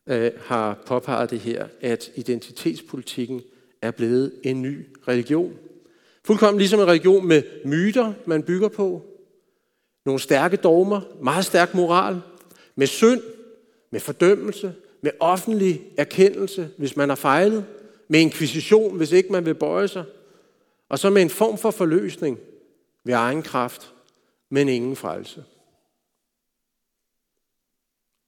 øh, 0.08 0.30
har 0.38 0.82
påpeget 0.86 1.30
det 1.30 1.40
her, 1.40 1.66
at 1.80 2.10
identitetspolitikken 2.14 3.42
er 3.82 3.90
blevet 3.90 4.32
en 4.42 4.62
ny 4.62 4.86
religion. 5.08 5.58
Fuldkommen 6.24 6.58
ligesom 6.58 6.80
en 6.80 6.86
religion 6.86 7.26
med 7.26 7.42
myter, 7.64 8.12
man 8.26 8.42
bygger 8.42 8.68
på. 8.68 9.02
Nogle 10.06 10.20
stærke 10.20 10.56
dogmer, 10.56 11.00
meget 11.22 11.44
stærk 11.44 11.74
moral, 11.74 12.20
med 12.76 12.86
synd, 12.86 13.20
med 13.90 14.00
fordømmelse, 14.00 14.74
med 15.00 15.10
offentlig 15.20 15.82
erkendelse, 15.96 16.68
hvis 16.76 16.96
man 16.96 17.08
har 17.08 17.16
fejlet, 17.16 17.64
med 18.08 18.20
inkvisition, 18.20 18.96
hvis 18.96 19.12
ikke 19.12 19.32
man 19.32 19.46
vil 19.46 19.54
bøje 19.54 19.88
sig, 19.88 20.04
og 20.88 20.98
så 20.98 21.10
med 21.10 21.22
en 21.22 21.30
form 21.30 21.58
for 21.58 21.70
forløsning 21.70 22.38
ved 23.04 23.14
egen 23.14 23.42
kraft, 23.42 23.92
men 24.50 24.68
ingen 24.68 24.96
frelse. 24.96 25.44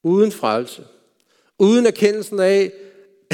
Uden 0.05 0.33
frelse. 0.33 0.87
Uden 1.59 1.87
erkendelsen 1.87 2.40
af, 2.40 2.73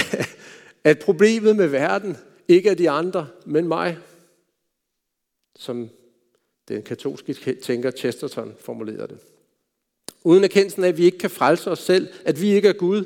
at 0.85 0.99
problemet 0.99 1.57
med 1.57 1.67
verden 1.67 2.17
ikke 2.49 2.69
er 2.69 2.75
de 2.75 2.91
andre, 2.91 3.29
men 3.47 3.69
mig. 3.69 3.99
Som 5.57 5.91
den 6.69 6.83
katolske 6.83 7.55
tænker 7.55 7.91
Chesterton 7.91 8.55
formulerede 8.61 9.09
det. 9.09 9.19
Uden 10.25 10.45
erkendelsen 10.45 10.85
af, 10.85 10.89
at 10.89 10.99
vi 10.99 11.05
ikke 11.05 11.19
kan 11.19 11.31
frelse 11.31 11.71
os 11.71 11.79
selv, 11.79 12.09
at 12.25 12.41
vi 12.41 12.53
ikke 12.53 12.69
er 12.69 12.73
Gud, 12.73 13.05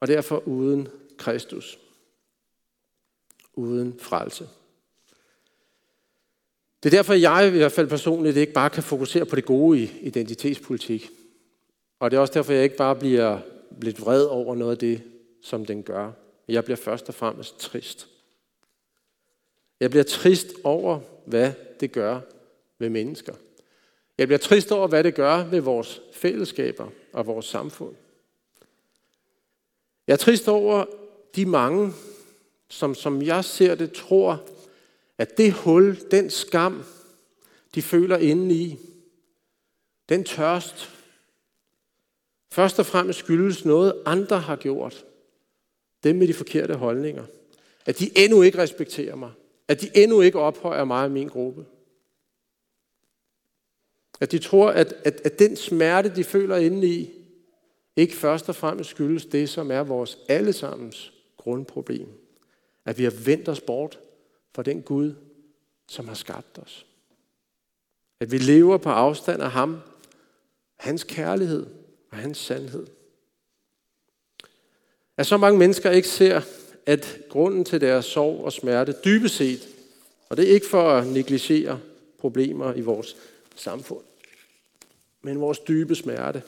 og 0.00 0.08
derfor 0.08 0.48
uden 0.48 0.88
Kristus. 1.16 1.78
Uden 3.54 3.98
frelse. 3.98 4.48
Det 6.82 6.92
er 6.94 6.96
derfor, 6.96 7.14
jeg 7.14 7.46
i 7.46 7.50
hvert 7.50 7.72
fald 7.72 7.88
personligt 7.88 8.36
ikke 8.36 8.52
bare 8.52 8.70
kan 8.70 8.82
fokusere 8.82 9.26
på 9.26 9.36
det 9.36 9.44
gode 9.44 9.80
i 9.80 9.90
identitetspolitik. 10.02 11.10
Og 12.02 12.10
det 12.10 12.16
er 12.16 12.20
også 12.20 12.34
derfor, 12.34 12.52
jeg 12.52 12.64
ikke 12.64 12.76
bare 12.76 12.96
bliver 12.96 13.38
lidt 13.82 14.00
vred 14.00 14.24
over 14.24 14.54
noget 14.54 14.72
af 14.72 14.78
det, 14.78 15.02
som 15.42 15.66
den 15.66 15.82
gør. 15.82 16.12
Jeg 16.48 16.64
bliver 16.64 16.76
først 16.76 17.08
og 17.08 17.14
fremmest 17.14 17.58
trist. 17.58 18.08
Jeg 19.80 19.90
bliver 19.90 20.04
trist 20.04 20.46
over, 20.64 21.00
hvad 21.26 21.52
det 21.80 21.92
gør 21.92 22.20
ved 22.78 22.88
mennesker. 22.88 23.34
Jeg 24.18 24.28
bliver 24.28 24.38
trist 24.38 24.72
over, 24.72 24.88
hvad 24.88 25.04
det 25.04 25.14
gør 25.14 25.44
ved 25.44 25.60
vores 25.60 26.00
fællesskaber 26.12 26.88
og 27.12 27.26
vores 27.26 27.46
samfund. 27.46 27.94
Jeg 30.06 30.12
er 30.12 30.18
trist 30.18 30.48
over, 30.48 30.84
de 31.36 31.46
mange, 31.46 31.92
som, 32.68 32.94
som 32.94 33.22
jeg 33.22 33.44
ser 33.44 33.74
det, 33.74 33.92
tror, 33.92 34.44
at 35.18 35.38
det 35.38 35.52
hul, 35.52 36.10
den 36.10 36.30
skam, 36.30 36.84
de 37.74 37.82
føler 37.82 38.16
indeni, 38.16 38.78
den 40.08 40.24
tørst, 40.24 41.01
først 42.52 42.78
og 42.78 42.86
fremmest 42.86 43.18
skyldes 43.18 43.64
noget, 43.64 44.02
andre 44.06 44.40
har 44.40 44.56
gjort. 44.56 45.04
Dem 46.04 46.16
med 46.16 46.28
de 46.28 46.34
forkerte 46.34 46.74
holdninger. 46.74 47.24
At 47.86 47.98
de 47.98 48.18
endnu 48.18 48.42
ikke 48.42 48.58
respekterer 48.58 49.14
mig. 49.14 49.30
At 49.68 49.80
de 49.80 49.90
endnu 49.94 50.20
ikke 50.20 50.38
ophøjer 50.38 50.84
mig 50.84 51.04
og 51.04 51.10
min 51.10 51.28
gruppe. 51.28 51.64
At 54.20 54.32
de 54.32 54.38
tror, 54.38 54.70
at, 54.70 54.94
at, 55.04 55.20
at 55.24 55.38
den 55.38 55.56
smerte, 55.56 56.14
de 56.16 56.24
føler 56.24 56.56
indeni, 56.56 57.10
ikke 57.96 58.14
først 58.14 58.48
og 58.48 58.54
fremmest 58.54 58.90
skyldes 58.90 59.26
det, 59.26 59.48
som 59.48 59.70
er 59.70 59.82
vores 59.82 60.18
allesammens 60.28 61.12
grundproblem. 61.36 62.08
At 62.84 62.98
vi 62.98 63.04
har 63.04 63.14
vendt 63.24 63.48
os 63.48 63.60
bort 63.60 64.00
fra 64.54 64.62
den 64.62 64.82
Gud, 64.82 65.14
som 65.88 66.08
har 66.08 66.14
skabt 66.14 66.58
os. 66.58 66.86
At 68.20 68.32
vi 68.32 68.38
lever 68.38 68.76
på 68.76 68.88
afstand 68.88 69.42
af 69.42 69.50
ham, 69.50 69.80
hans 70.76 71.04
kærlighed 71.04 71.81
og 72.12 72.18
hans 72.18 72.38
sandhed. 72.38 72.86
At 75.16 75.26
så 75.26 75.36
mange 75.36 75.58
mennesker 75.58 75.90
ikke 75.90 76.08
ser, 76.08 76.40
at 76.86 77.18
grunden 77.28 77.64
til 77.64 77.80
deres 77.80 78.04
sorg 78.04 78.44
og 78.44 78.52
smerte 78.52 78.94
dybest 79.04 79.36
set, 79.36 79.68
og 80.28 80.36
det 80.36 80.48
er 80.48 80.54
ikke 80.54 80.66
for 80.66 80.90
at 80.90 81.06
negligere 81.06 81.80
problemer 82.18 82.74
i 82.74 82.80
vores 82.80 83.16
samfund, 83.56 84.04
men 85.22 85.40
vores 85.40 85.58
dybe 85.58 85.94
smerte, 85.94 86.42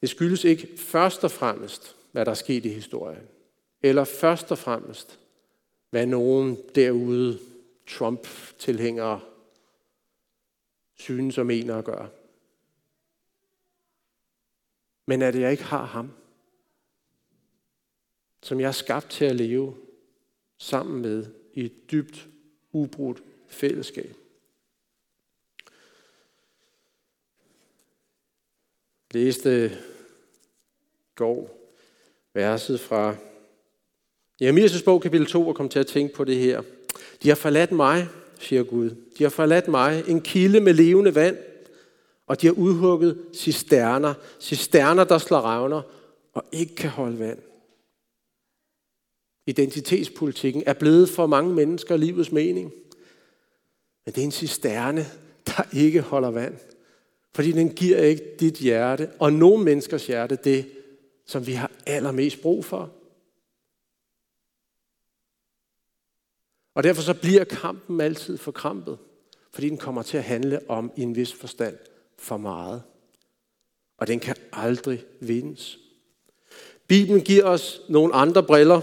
det 0.00 0.10
skyldes 0.10 0.44
ikke 0.44 0.68
først 0.76 1.24
og 1.24 1.30
fremmest, 1.30 1.96
hvad 2.12 2.24
der 2.24 2.30
er 2.30 2.34
sket 2.34 2.64
i 2.64 2.68
historien, 2.68 3.22
eller 3.82 4.04
først 4.04 4.50
og 4.52 4.58
fremmest, 4.58 5.18
hvad 5.90 6.06
nogen 6.06 6.58
derude, 6.74 7.38
Trump-tilhængere, 7.86 9.20
synes 10.94 11.38
og 11.38 11.46
mener 11.46 11.78
at 11.78 11.84
gøre. 11.84 12.08
Men 15.06 15.22
at 15.22 15.34
jeg 15.34 15.50
ikke 15.50 15.64
har 15.64 15.84
ham, 15.84 16.12
som 18.42 18.60
jeg 18.60 18.68
er 18.68 18.72
skabt 18.72 19.10
til 19.10 19.24
at 19.24 19.36
leve 19.36 19.76
sammen 20.58 21.02
med 21.02 21.26
i 21.54 21.64
et 21.64 21.90
dybt, 21.90 22.28
ubrudt 22.72 23.22
fællesskab. 23.48 24.14
Læste 29.10 29.78
går 31.14 31.70
verset 32.34 32.80
fra 32.80 33.16
Jeremias' 34.42 34.84
bog, 34.84 35.02
kapitel 35.02 35.26
2, 35.26 35.48
og 35.48 35.56
kom 35.56 35.68
til 35.68 35.78
at 35.78 35.86
tænke 35.86 36.14
på 36.14 36.24
det 36.24 36.36
her. 36.36 36.62
De 37.22 37.28
har 37.28 37.36
forladt 37.36 37.72
mig, 37.72 38.08
siger 38.38 38.62
Gud. 38.62 38.90
De 39.18 39.22
har 39.22 39.30
forladt 39.30 39.68
mig, 39.68 40.04
en 40.08 40.20
kilde 40.20 40.60
med 40.60 40.74
levende 40.74 41.14
vand, 41.14 41.36
og 42.26 42.40
de 42.40 42.46
har 42.46 42.54
udhugget 42.54 43.26
cisterner, 43.34 44.14
cisterner, 44.40 45.04
der 45.04 45.18
slår 45.18 45.40
revner 45.40 45.82
og 46.34 46.44
ikke 46.52 46.74
kan 46.74 46.90
holde 46.90 47.18
vand. 47.18 47.38
Identitetspolitikken 49.46 50.62
er 50.66 50.72
blevet 50.72 51.08
for 51.08 51.26
mange 51.26 51.54
mennesker 51.54 51.96
livets 51.96 52.32
mening. 52.32 52.72
Men 54.04 54.14
det 54.14 54.20
er 54.20 54.24
en 54.24 54.32
cisterne, 54.32 55.06
der 55.46 55.68
ikke 55.72 56.00
holder 56.00 56.30
vand. 56.30 56.58
Fordi 57.34 57.52
den 57.52 57.74
giver 57.74 57.98
ikke 57.98 58.36
dit 58.40 58.54
hjerte, 58.54 59.10
og 59.18 59.32
nogle 59.32 59.64
menneskers 59.64 60.06
hjerte, 60.06 60.38
det, 60.44 60.70
som 61.26 61.46
vi 61.46 61.52
har 61.52 61.70
allermest 61.86 62.42
brug 62.42 62.64
for. 62.64 62.92
Og 66.74 66.82
derfor 66.82 67.02
så 67.02 67.14
bliver 67.14 67.44
kampen 67.44 68.00
altid 68.00 68.38
forkrampet, 68.38 68.98
fordi 69.52 69.68
den 69.68 69.78
kommer 69.78 70.02
til 70.02 70.16
at 70.16 70.24
handle 70.24 70.70
om 70.70 70.92
i 70.96 71.02
en 71.02 71.16
vis 71.16 71.32
forstand 71.32 71.76
for 72.18 72.36
meget. 72.36 72.82
Og 73.98 74.06
den 74.06 74.20
kan 74.20 74.36
aldrig 74.52 75.04
vindes. 75.20 75.78
Bibelen 76.88 77.20
giver 77.20 77.44
os 77.44 77.80
nogle 77.88 78.14
andre 78.14 78.42
briller. 78.42 78.80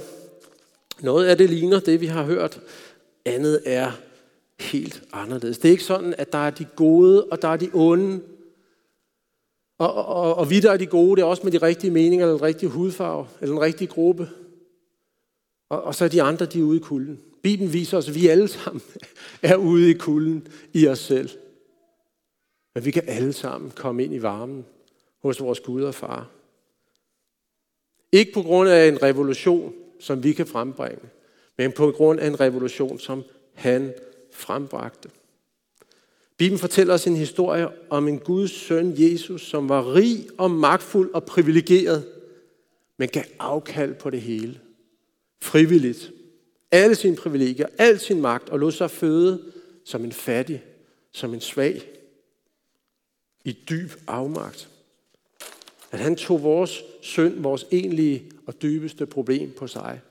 Noget 1.01 1.25
af 1.25 1.37
det 1.37 1.49
ligner 1.49 1.79
det, 1.79 2.01
vi 2.01 2.05
har 2.05 2.23
hørt. 2.23 2.61
Andet 3.25 3.61
er 3.65 3.91
helt 4.59 5.03
anderledes. 5.13 5.57
Det 5.57 5.67
er 5.67 5.71
ikke 5.71 5.83
sådan, 5.83 6.15
at 6.17 6.31
der 6.31 6.37
er 6.37 6.49
de 6.49 6.65
gode, 6.75 7.23
og 7.23 7.41
der 7.41 7.47
er 7.47 7.57
de 7.57 7.69
onde. 7.73 8.21
Og, 9.77 9.93
og, 9.93 10.35
og 10.35 10.49
vi, 10.49 10.59
der 10.59 10.71
er 10.71 10.77
de 10.77 10.85
gode, 10.85 11.15
det 11.15 11.21
er 11.21 11.25
også 11.25 11.43
med 11.43 11.51
de 11.51 11.57
rigtige 11.57 11.91
meninger, 11.91 12.25
eller 12.25 12.37
den 12.37 12.45
rigtige 12.45 12.69
hudfarve, 12.69 13.27
eller 13.41 13.55
den 13.55 13.61
rigtige 13.61 13.87
gruppe. 13.87 14.29
Og, 15.69 15.83
og 15.83 15.95
så 15.95 16.05
er 16.05 16.09
de 16.09 16.21
andre, 16.21 16.45
de 16.45 16.59
er 16.59 16.63
ude 16.63 16.77
i 16.77 16.81
kulden. 16.81 17.19
Bibelen 17.43 17.73
viser 17.73 17.97
os, 17.97 18.09
at 18.09 18.15
vi 18.15 18.27
alle 18.27 18.47
sammen 18.47 18.81
er 19.41 19.55
ude 19.55 19.89
i 19.89 19.93
kulden 19.93 20.47
i 20.73 20.87
os 20.87 20.99
selv. 20.99 21.29
Men 22.73 22.85
vi 22.85 22.91
kan 22.91 23.03
alle 23.07 23.33
sammen 23.33 23.71
komme 23.71 24.03
ind 24.03 24.13
i 24.13 24.21
varmen 24.21 24.65
hos 25.21 25.41
vores 25.41 25.59
Gud 25.59 25.83
og 25.83 25.95
far. 25.95 26.29
Ikke 28.11 28.33
på 28.33 28.41
grund 28.41 28.69
af 28.69 28.87
en 28.87 29.03
revolution, 29.03 29.73
som 29.99 30.23
vi 30.23 30.33
kan 30.33 30.47
frembringe, 30.47 31.09
men 31.57 31.71
på 31.71 31.91
grund 31.91 32.19
af 32.19 32.27
en 32.27 32.39
revolution, 32.39 32.99
som 32.99 33.23
han 33.53 33.93
frembragte. 34.31 35.09
Bibelen 36.37 36.59
fortæller 36.59 36.93
os 36.93 37.07
en 37.07 37.15
historie 37.15 37.67
om 37.89 38.07
en 38.07 38.19
Guds 38.19 38.51
søn, 38.51 38.93
Jesus, 38.97 39.47
som 39.47 39.69
var 39.69 39.95
rig 39.95 40.27
og 40.37 40.51
magtfuld 40.51 41.13
og 41.13 41.23
privilegeret, 41.23 42.07
men 42.97 43.09
gav 43.09 43.23
afkald 43.39 43.95
på 43.95 44.09
det 44.09 44.21
hele. 44.21 44.59
Frivilligt. 45.41 46.11
Alle 46.71 46.95
sine 46.95 47.15
privilegier, 47.15 47.67
al 47.77 47.99
sin 47.99 48.21
magt, 48.21 48.49
og 48.49 48.59
lod 48.59 48.71
sig 48.71 48.91
føde 48.91 49.43
som 49.85 50.03
en 50.03 50.11
fattig, 50.11 50.63
som 51.11 51.33
en 51.33 51.41
svag, 51.41 51.81
i 53.43 53.51
dyb 53.51 53.91
afmagt. 54.07 54.69
At 55.91 55.99
han 55.99 56.15
tog 56.15 56.43
vores 56.43 56.83
synd, 57.01 57.39
vores 57.39 57.65
egentlige 57.71 58.31
og 58.45 58.61
dybeste 58.61 59.05
problem 59.05 59.51
på 59.51 59.67
sig. 59.67 60.01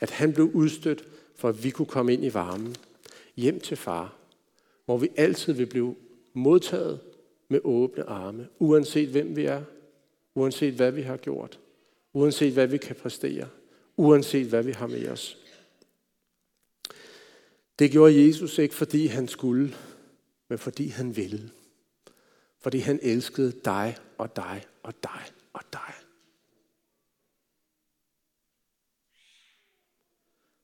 At 0.00 0.10
han 0.10 0.32
blev 0.32 0.50
udstødt, 0.54 1.04
for 1.36 1.48
at 1.48 1.64
vi 1.64 1.70
kunne 1.70 1.86
komme 1.86 2.12
ind 2.12 2.24
i 2.24 2.34
varmen. 2.34 2.76
Hjem 3.36 3.60
til 3.60 3.76
far 3.76 4.16
hvor 4.86 4.98
vi 4.98 5.08
altid 5.16 5.52
vil 5.52 5.66
blive 5.66 5.96
modtaget 6.32 7.00
med 7.48 7.60
åbne 7.64 8.04
arme, 8.04 8.48
uanset 8.58 9.08
hvem 9.08 9.36
vi 9.36 9.44
er, 9.44 9.62
uanset 10.34 10.74
hvad 10.74 10.92
vi 10.92 11.02
har 11.02 11.16
gjort, 11.16 11.58
uanset 12.12 12.52
hvad 12.52 12.66
vi 12.66 12.78
kan 12.78 12.96
præstere, 12.96 13.48
uanset 13.96 14.46
hvad 14.46 14.62
vi 14.62 14.72
har 14.72 14.86
med 14.86 15.08
os. 15.08 15.38
Det 17.78 17.90
gjorde 17.90 18.26
Jesus 18.26 18.58
ikke, 18.58 18.74
fordi 18.74 19.06
han 19.06 19.28
skulle, 19.28 19.74
men 20.48 20.58
fordi 20.58 20.88
han 20.88 21.16
ville. 21.16 21.50
Fordi 22.66 22.78
han 22.78 22.98
elskede 23.02 23.52
dig 23.64 23.96
og 24.18 24.36
dig 24.36 24.64
og 24.82 24.94
dig 25.02 25.20
og 25.52 25.60
dig. 25.72 25.92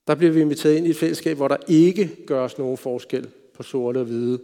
Der 0.06 0.14
bliver 0.14 0.32
vi 0.32 0.40
inviteret 0.40 0.76
ind 0.76 0.86
i 0.86 0.90
et 0.90 0.96
fællesskab, 0.96 1.36
hvor 1.36 1.48
der 1.48 1.56
ikke 1.68 2.16
gøres 2.26 2.58
nogen 2.58 2.78
forskel 2.78 3.30
på 3.54 3.62
sorte 3.62 3.98
og 3.98 4.04
hvide. 4.04 4.40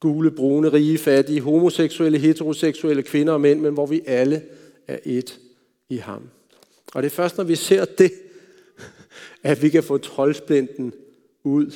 Gule, 0.00 0.30
brune, 0.30 0.72
rige, 0.72 0.98
fattige, 0.98 1.40
homoseksuelle, 1.40 2.18
heteroseksuelle 2.18 3.02
kvinder 3.02 3.32
og 3.32 3.40
mænd, 3.40 3.60
men 3.60 3.74
hvor 3.74 3.86
vi 3.86 4.02
alle 4.06 4.44
er 4.86 4.98
et 5.04 5.40
i 5.88 5.96
ham. 5.96 6.30
Og 6.94 7.02
det 7.02 7.10
er 7.10 7.16
først, 7.16 7.36
når 7.36 7.44
vi 7.44 7.56
ser 7.56 7.84
det, 7.84 8.12
at 9.42 9.62
vi 9.62 9.68
kan 9.68 9.84
få 9.84 9.98
troldsplinten 9.98 10.92
ud. 11.44 11.72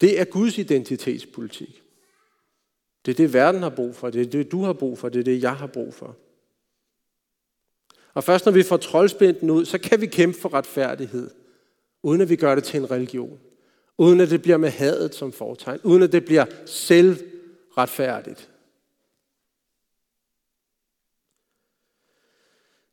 Det 0.00 0.20
er 0.20 0.24
Guds 0.24 0.58
identitetspolitik. 0.58 1.82
Det 3.04 3.10
er 3.10 3.16
det, 3.16 3.32
verden 3.32 3.62
har 3.62 3.70
brug 3.70 3.94
for. 3.94 4.10
Det 4.10 4.20
er 4.22 4.30
det, 4.30 4.52
du 4.52 4.62
har 4.62 4.72
brug 4.72 4.98
for. 4.98 5.08
Det 5.08 5.20
er 5.20 5.24
det, 5.24 5.42
jeg 5.42 5.56
har 5.56 5.66
brug 5.66 5.94
for. 5.94 6.16
Og 8.14 8.24
først 8.24 8.44
når 8.46 8.52
vi 8.52 8.62
får 8.62 8.76
troldspinden 8.76 9.50
ud, 9.50 9.64
så 9.64 9.78
kan 9.78 10.00
vi 10.00 10.06
kæmpe 10.06 10.38
for 10.38 10.54
retfærdighed, 10.54 11.30
uden 12.02 12.20
at 12.20 12.28
vi 12.28 12.36
gør 12.36 12.54
det 12.54 12.64
til 12.64 12.80
en 12.80 12.90
religion. 12.90 13.40
Uden 13.98 14.20
at 14.20 14.30
det 14.30 14.42
bliver 14.42 14.56
med 14.56 14.70
hadet 14.70 15.14
som 15.14 15.32
fortegn. 15.32 15.80
Uden 15.84 16.02
at 16.02 16.12
det 16.12 16.24
bliver 16.24 16.46
selvretfærdigt. 16.66 18.50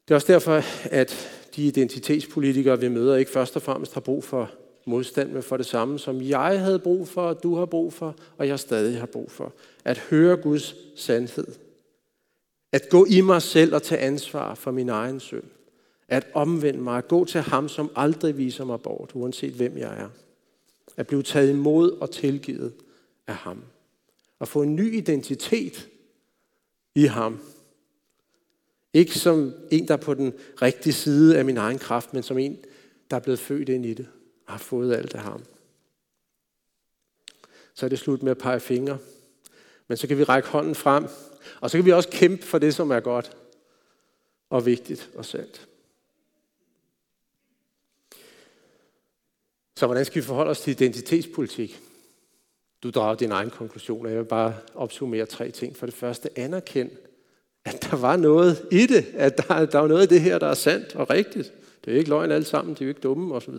Det 0.08 0.12
er 0.12 0.16
også 0.16 0.34
derfor, 0.34 0.62
at 0.92 1.30
de 1.56 1.68
identitetspolitikere, 1.68 2.80
vi 2.80 2.88
møder, 2.88 3.16
ikke 3.16 3.32
først 3.32 3.56
og 3.56 3.62
fremmest 3.62 3.94
har 3.94 4.02
brug 4.02 4.24
for 4.24 4.52
modstand, 4.86 5.32
med 5.32 5.42
for 5.42 5.58
det 5.58 5.66
samme, 5.66 6.00
som 6.00 6.22
jeg 6.22 6.60
havde 6.60 6.80
brug 6.80 7.08
for, 7.08 7.34
du 7.34 7.56
har 7.56 7.66
brug 7.66 7.94
for, 7.94 8.16
og 8.38 8.48
jeg 8.48 8.60
stadig 8.60 9.00
har 9.00 9.06
brug 9.06 9.32
for. 9.32 9.54
At 9.86 9.98
høre 9.98 10.38
Guds 10.38 10.76
sandhed. 10.96 11.48
At 12.72 12.90
gå 12.90 13.06
i 13.06 13.22
mig 13.22 13.42
selv 13.42 13.76
og 13.76 13.84
tage 13.84 14.02
ansvar 14.02 14.56
for 14.56 14.72
min 14.72 14.90
egen 14.90 15.20
synd. 15.20 15.44
At 16.08 16.28
omvende 16.34 16.80
mig, 16.80 16.98
at 16.98 17.08
gå 17.08 17.26
til 17.26 17.42
ham, 17.42 17.70
som 17.70 17.92
aldrig 17.96 18.38
viser 18.38 18.66
mig 18.66 18.82
bort, 18.82 19.12
uanset 19.14 19.54
hvem 19.54 19.78
jeg 19.78 20.00
er. 20.00 20.10
At 20.98 21.08
blive 21.08 21.24
taget 21.24 21.50
imod 21.50 21.92
og 21.92 22.12
tilgivet 22.12 22.74
af 23.28 23.36
ham. 23.36 23.64
At 24.42 24.48
få 24.48 24.62
en 24.62 24.76
ny 24.76 24.98
identitet 24.98 25.90
i 26.96 27.06
ham. 27.06 27.40
Ikke 28.94 29.20
som 29.20 29.54
en, 29.72 29.88
der 29.88 29.94
er 29.94 29.98
på 29.98 30.14
den 30.14 30.34
rigtige 30.62 30.94
side 30.94 31.38
af 31.38 31.46
min 31.46 31.58
egen 31.58 31.80
kraft, 31.80 32.14
men 32.14 32.24
som 32.24 32.38
en, 32.38 32.58
der 33.12 33.16
er 33.16 33.22
blevet 33.22 33.40
født 33.40 33.70
ind 33.70 33.86
i 33.86 33.94
det 33.94 34.08
har 34.46 34.58
fået 34.58 34.96
alt 34.96 35.16
af 35.16 35.22
ham. 35.22 35.44
Så 37.74 37.86
er 37.86 37.90
det 37.90 38.00
slut 38.00 38.24
med 38.24 38.32
at 38.32 38.38
pege 38.38 38.60
fingre. 38.60 38.98
Men 39.88 39.98
så 39.98 40.08
kan 40.08 40.18
vi 40.18 40.24
række 40.24 40.50
hånden 40.50 40.76
frem, 40.76 41.08
og 41.62 41.70
så 41.70 41.78
kan 41.78 41.86
vi 41.86 41.92
også 41.92 42.10
kæmpe 42.10 42.46
for 42.46 42.58
det, 42.58 42.76
som 42.76 42.92
er 42.92 43.00
godt 43.00 43.38
og 44.50 44.66
vigtigt 44.66 45.10
og 45.16 45.26
sandt. 45.26 45.68
Så 49.78 49.86
hvordan 49.86 50.06
skal 50.06 50.22
vi 50.22 50.28
forholde 50.28 50.52
os 50.52 50.62
til 50.62 50.72
identitetspolitik? 50.72 51.82
Du 52.84 52.90
drager 52.90 53.16
din 53.16 53.32
egen 53.32 53.50
konklusion, 53.50 54.06
og 54.06 54.12
jeg 54.12 54.20
vil 54.20 54.26
bare 54.26 54.56
opsummere 54.74 55.26
tre 55.26 55.52
ting. 55.52 55.78
For 55.78 55.86
det 55.86 55.96
første, 55.96 56.40
anerkend, 56.40 56.92
at 57.66 57.88
der 57.92 57.98
var 57.98 58.16
noget 58.16 58.68
i 58.72 58.86
det, 58.86 59.06
at 59.14 59.38
der, 59.38 59.66
der 59.66 59.80
var 59.80 59.88
noget 59.88 60.04
i 60.04 60.14
det 60.14 60.22
her, 60.22 60.40
der 60.40 60.48
er 60.48 60.54
sandt 60.54 60.96
og 60.96 61.10
rigtigt. 61.10 61.54
Det 61.86 61.94
er 61.94 61.98
ikke 61.98 62.10
løgn 62.10 62.32
alle 62.32 62.46
sammen, 62.46 62.76
de 62.76 62.84
er 62.84 62.86
jo 62.86 62.90
ikke 62.90 63.02
dumme 63.02 63.36
osv. 63.36 63.54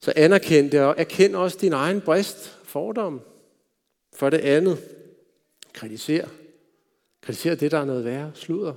Så, 0.00 0.12
anerkend 0.16 0.70
det, 0.70 0.80
og 0.80 0.94
erkend 0.98 1.36
også 1.36 1.58
din 1.60 1.72
egen 1.72 2.00
brist, 2.00 2.58
fordom. 2.64 3.20
For 4.12 4.30
det 4.30 4.38
andet, 4.38 4.78
kritiser. 5.72 6.28
Kritiser 7.20 7.54
det, 7.54 7.70
der 7.70 7.78
er 7.78 7.84
noget 7.84 8.04
værre, 8.04 8.32
sluder. 8.34 8.74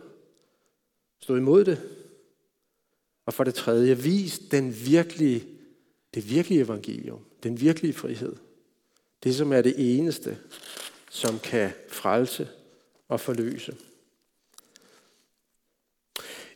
Stå 1.20 1.36
imod 1.36 1.66
det. 1.66 1.82
Og 3.26 3.34
for 3.34 3.44
det 3.44 3.54
tredje, 3.54 3.98
vis 3.98 4.40
den 4.40 4.76
virkelige, 4.86 5.46
det 6.14 6.30
virkelige 6.30 6.62
evangelium, 6.62 7.20
den 7.44 7.62
virkelige 7.62 7.94
frihed. 7.94 8.36
Det, 9.24 9.36
som 9.36 9.54
er 9.54 9.62
det 9.62 9.98
eneste, 9.98 10.38
som 11.10 11.40
kan 11.40 11.72
frelse 11.90 12.48
og 13.08 13.20
forløse. 13.20 13.76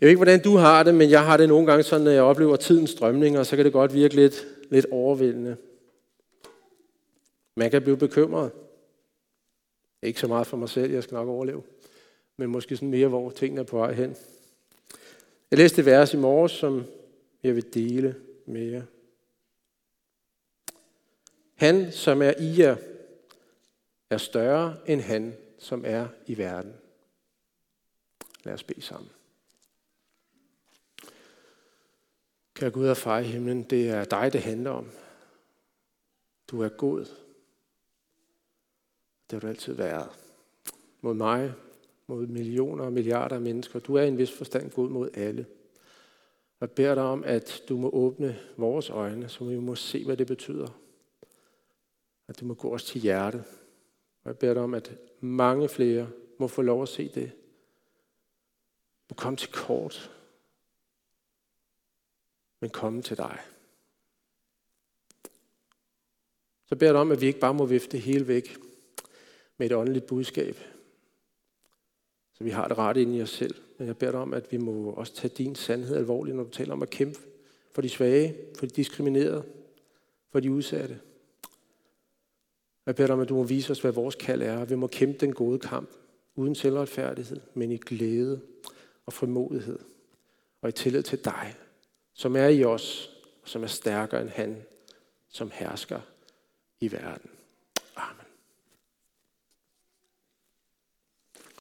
Jeg 0.02 0.08
ved 0.08 0.10
ikke, 0.10 0.18
hvordan 0.18 0.44
du 0.44 0.58
har 0.58 0.84
det, 0.84 0.96
men 0.96 1.10
jeg 1.10 1.26
har 1.26 1.38
det 1.38 1.50
nogle 1.50 1.68
gange 1.68 1.84
sådan, 1.84 2.04
når 2.04 2.12
jeg 2.12 2.24
oplever 2.24 2.56
tidens 2.56 2.90
strømninger, 2.90 3.44
så 3.44 3.56
kan 3.56 3.66
det 3.66 3.74
godt 3.74 3.94
virke 3.94 4.16
lidt, 4.16 4.46
lidt 4.76 4.86
overvældende. 4.92 5.58
Man 7.56 7.72
kan 7.72 7.82
blive 7.82 7.98
bekymret. 7.98 8.52
Ikke 10.02 10.20
så 10.20 10.28
meget 10.28 10.48
for 10.48 10.58
mig 10.58 10.70
selv, 10.70 10.92
jeg 10.92 11.04
skal 11.04 11.16
nok 11.16 11.28
overleve. 11.28 11.64
Men 12.38 12.50
måske 12.50 12.76
sådan 12.76 12.90
mere, 12.90 13.08
hvor 13.08 13.30
tingene 13.30 13.62
er 13.62 13.66
på 13.66 13.78
vej 13.78 13.94
hen. 13.94 14.16
Jeg 15.52 15.60
læste 15.60 15.80
et 15.80 15.86
vers 15.86 16.14
i 16.14 16.18
morges, 16.18 16.52
som 16.52 16.84
jeg 17.44 17.56
vil 17.56 17.74
dele 17.74 18.16
med 18.46 18.62
jer. 18.62 18.84
Han, 21.56 21.92
som 21.92 22.22
er 22.22 22.34
i 22.40 22.60
jer, 22.60 22.76
er 24.10 24.18
større 24.18 24.78
end 24.88 25.02
han, 25.02 25.38
som 25.60 25.84
er 25.86 26.08
i 26.28 26.38
verden. 26.38 26.74
Lad 28.44 28.54
os 28.54 28.64
bede 28.64 28.82
sammen. 28.82 29.10
Kære 32.56 32.72
Gud 32.72 32.88
og 32.88 32.98
far 32.98 33.20
i 33.20 33.24
himlen, 33.24 33.64
det 33.64 33.90
er 33.90 34.04
dig, 34.04 34.34
det 34.34 34.42
handler 34.42 34.72
om. 34.72 34.90
Du 36.48 36.62
er 36.62 36.70
god. 36.70 37.00
Det 39.30 39.32
har 39.32 39.40
du 39.40 39.48
altid 39.48 39.74
været. 39.74 40.10
Mod 41.02 41.14
mig, 41.14 41.54
mod 42.08 42.28
millioner 42.28 42.86
og 42.86 42.94
milliarder 42.94 43.36
af 43.36 43.42
mennesker. 43.42 43.80
Du 43.80 43.96
er 43.96 44.02
i 44.02 44.08
en 44.08 44.18
vis 44.18 44.32
forstand 44.32 44.72
god 44.72 44.90
mod 44.90 45.10
alle. 45.14 45.46
Jeg 46.62 46.72
beder 46.72 46.96
dig 46.96 47.04
om, 47.04 47.24
at 47.24 47.64
du 47.70 47.78
må 47.78 47.90
åbne 47.90 48.40
vores 48.58 48.90
øjne, 48.90 49.30
så 49.30 49.46
vi 49.46 49.60
må 49.60 49.76
se, 49.76 50.06
hvad 50.06 50.18
det 50.18 50.28
betyder. 50.28 50.80
At 52.28 52.40
du 52.40 52.46
må 52.46 52.54
gå 52.54 52.74
os 52.74 52.84
til 52.86 53.02
hjertet. 53.02 53.44
Og 54.24 54.30
jeg 54.30 54.38
beder 54.38 54.54
dig 54.54 54.64
om, 54.64 54.74
at 54.74 54.98
mange 55.20 55.70
flere 55.70 56.10
må 56.38 56.48
få 56.48 56.62
lov 56.62 56.82
at 56.82 56.90
se 56.90 57.12
det. 57.16 57.32
Må 59.10 59.14
komme 59.16 59.38
til 59.38 59.52
kort. 59.52 60.15
Men 62.60 62.70
komme 62.70 63.02
til 63.02 63.18
dig. 63.18 63.40
Så 66.66 66.76
beder 66.76 66.86
jeg 66.86 66.94
dig 66.94 67.02
om, 67.02 67.12
at 67.12 67.22
vi 67.22 67.26
ikke 67.26 67.40
bare 67.40 67.54
må 67.54 67.66
vifte 67.66 67.98
hele 67.98 68.28
væk 68.28 68.58
med 69.58 69.66
et 69.66 69.76
åndeligt 69.76 70.08
budskab. 70.08 70.58
Så 72.34 72.44
vi 72.44 72.50
har 72.50 72.68
det 72.68 72.78
ret 72.78 72.98
ind 72.98 73.16
i 73.16 73.22
os 73.22 73.30
selv. 73.30 73.56
Men 73.78 73.88
jeg 73.88 73.98
beder 73.98 74.12
dig 74.12 74.20
om, 74.20 74.34
at 74.34 74.52
vi 74.52 74.58
må 74.58 74.92
også 74.92 75.14
tage 75.14 75.34
din 75.38 75.56
sandhed 75.56 75.96
alvorligt, 75.96 76.38
når 76.38 76.44
du 76.44 76.50
taler 76.50 76.74
om 76.74 76.82
at 76.82 76.90
kæmpe 76.90 77.20
for 77.72 77.82
de 77.82 77.90
svage, 77.90 78.36
for 78.58 78.66
de 78.66 78.72
diskriminerede, 78.76 79.44
for 80.32 80.40
de 80.40 80.52
udsatte. 80.52 81.00
Jeg 82.86 82.96
beder 82.96 83.08
dig 83.08 83.14
om, 83.14 83.22
at 83.22 83.30
du 83.30 83.36
må 83.36 83.44
vise 83.44 83.72
os, 83.72 83.82
hvad 83.82 83.92
vores 83.92 84.16
kald 84.16 84.42
er, 84.42 84.66
vi 84.66 84.76
må 84.76 84.88
kæmpe 84.88 85.18
den 85.20 85.34
gode 85.34 85.60
kamp, 85.60 85.90
uden 86.36 86.56
selvretfærdighed, 86.56 87.42
men 87.54 87.72
i 87.72 87.78
glæde 87.78 88.42
og 89.06 89.14
frimodighed, 89.14 89.80
og 90.62 90.70
i 90.70 90.72
tillid 90.72 91.04
til 91.04 91.26
dig, 91.26 91.56
som 92.16 92.36
er 92.36 92.48
i 92.48 92.64
os, 92.64 93.12
og 93.44 93.50
som 93.50 93.64
er 93.64 93.68
stærkere 93.68 94.22
end 94.22 94.30
han, 94.30 94.64
som 95.30 95.52
hersker 95.54 96.00
i 96.80 96.92
verden. 96.92 97.35